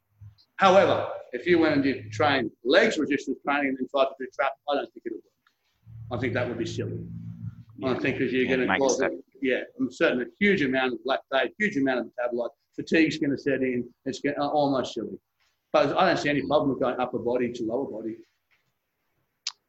[0.57, 4.27] However, if you went and did train legs resistance training and then tried to do
[4.35, 6.19] trap, I don't think it would work.
[6.19, 6.99] I think that would be silly.
[7.79, 7.89] Yeah.
[7.89, 9.01] I think because you're yeah, going to cause,
[9.41, 13.37] yeah, I'm certain a huge amount of lactate, huge amount of metabolite, fatigue's going to
[13.37, 13.87] set in.
[14.05, 15.19] It's going, uh, almost silly.
[15.71, 18.17] But I don't see any problem with going upper body to lower body.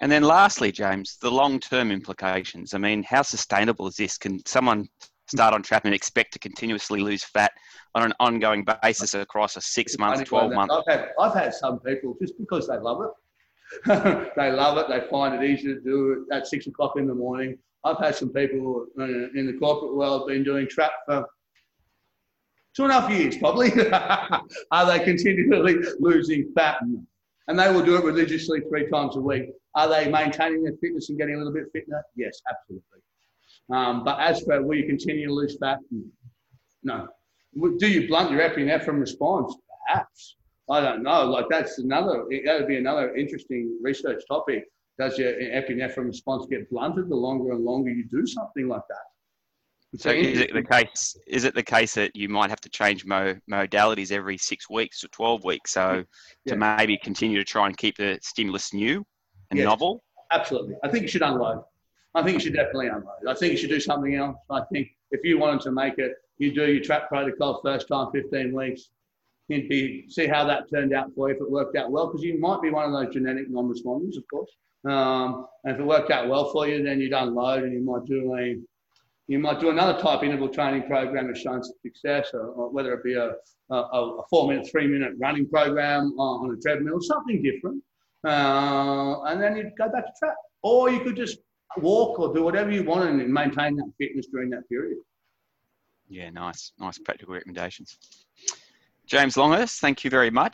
[0.00, 2.74] And then lastly, James, the long-term implications.
[2.74, 4.18] I mean, how sustainable is this?
[4.18, 4.88] Can someone
[5.28, 7.52] start on trap and expect to continuously lose fat
[7.94, 10.70] on an ongoing basis across a six-month, twelve-month?
[10.70, 14.32] I've had, I've had some people just because they love it.
[14.36, 14.88] they love it.
[14.88, 17.56] They find it easy to do it at six o'clock in the morning.
[17.84, 21.26] I've had some people in the corporate world been doing trap for
[22.74, 23.72] two and a half years probably,
[24.70, 26.78] are they continually losing fat?
[27.46, 29.50] And they will do it religiously three times a week.
[29.74, 32.02] Are they maintaining their fitness and getting a little bit fitter?
[32.16, 33.00] Yes, absolutely.
[33.72, 35.78] Um, but as for will you continue to lose fat?
[36.82, 37.08] No.
[37.78, 39.54] Do you blunt your epinephrine response?
[39.86, 40.36] Perhaps.
[40.70, 41.24] I don't know.
[41.24, 42.24] Like that's another.
[42.44, 44.64] That would be another interesting research topic.
[44.98, 49.13] Does your epinephrine response get blunted the longer and longer you do something like that?
[49.96, 51.16] So is it the case?
[51.26, 55.04] Is it the case that you might have to change mo- modalities every six weeks
[55.04, 55.72] or twelve weeks?
[55.72, 56.04] So
[56.44, 56.52] yeah.
[56.52, 59.04] to maybe continue to try and keep the stimulus new
[59.50, 60.02] and yes, novel.
[60.32, 61.62] Absolutely, I think you should unload.
[62.14, 63.26] I think you should definitely unload.
[63.28, 64.36] I think you should do something else.
[64.50, 68.10] I think if you wanted to make it, you do your trap protocol first time,
[68.10, 68.90] fifteen weeks.
[69.48, 72.22] You'd be see how that turned out for you if it worked out well, because
[72.22, 74.50] you might be one of those genetic non-responders, of course.
[74.86, 78.04] Um, and if it worked out well for you, then you'd unload and you might
[78.06, 78.56] do a
[79.26, 83.02] you might do another type interval training program that's shown success, or, or whether it
[83.02, 83.32] be a,
[83.70, 87.82] a, a, four minute, three minute running program on, on a treadmill, something different.
[88.26, 90.34] Uh, and then you'd go back to track.
[90.62, 91.38] Or you could just
[91.78, 94.98] walk or do whatever you want and maintain that fitness during that period.
[96.08, 97.98] Yeah, nice, nice practical recommendations.
[99.06, 100.52] James Longhurst, thank you very much.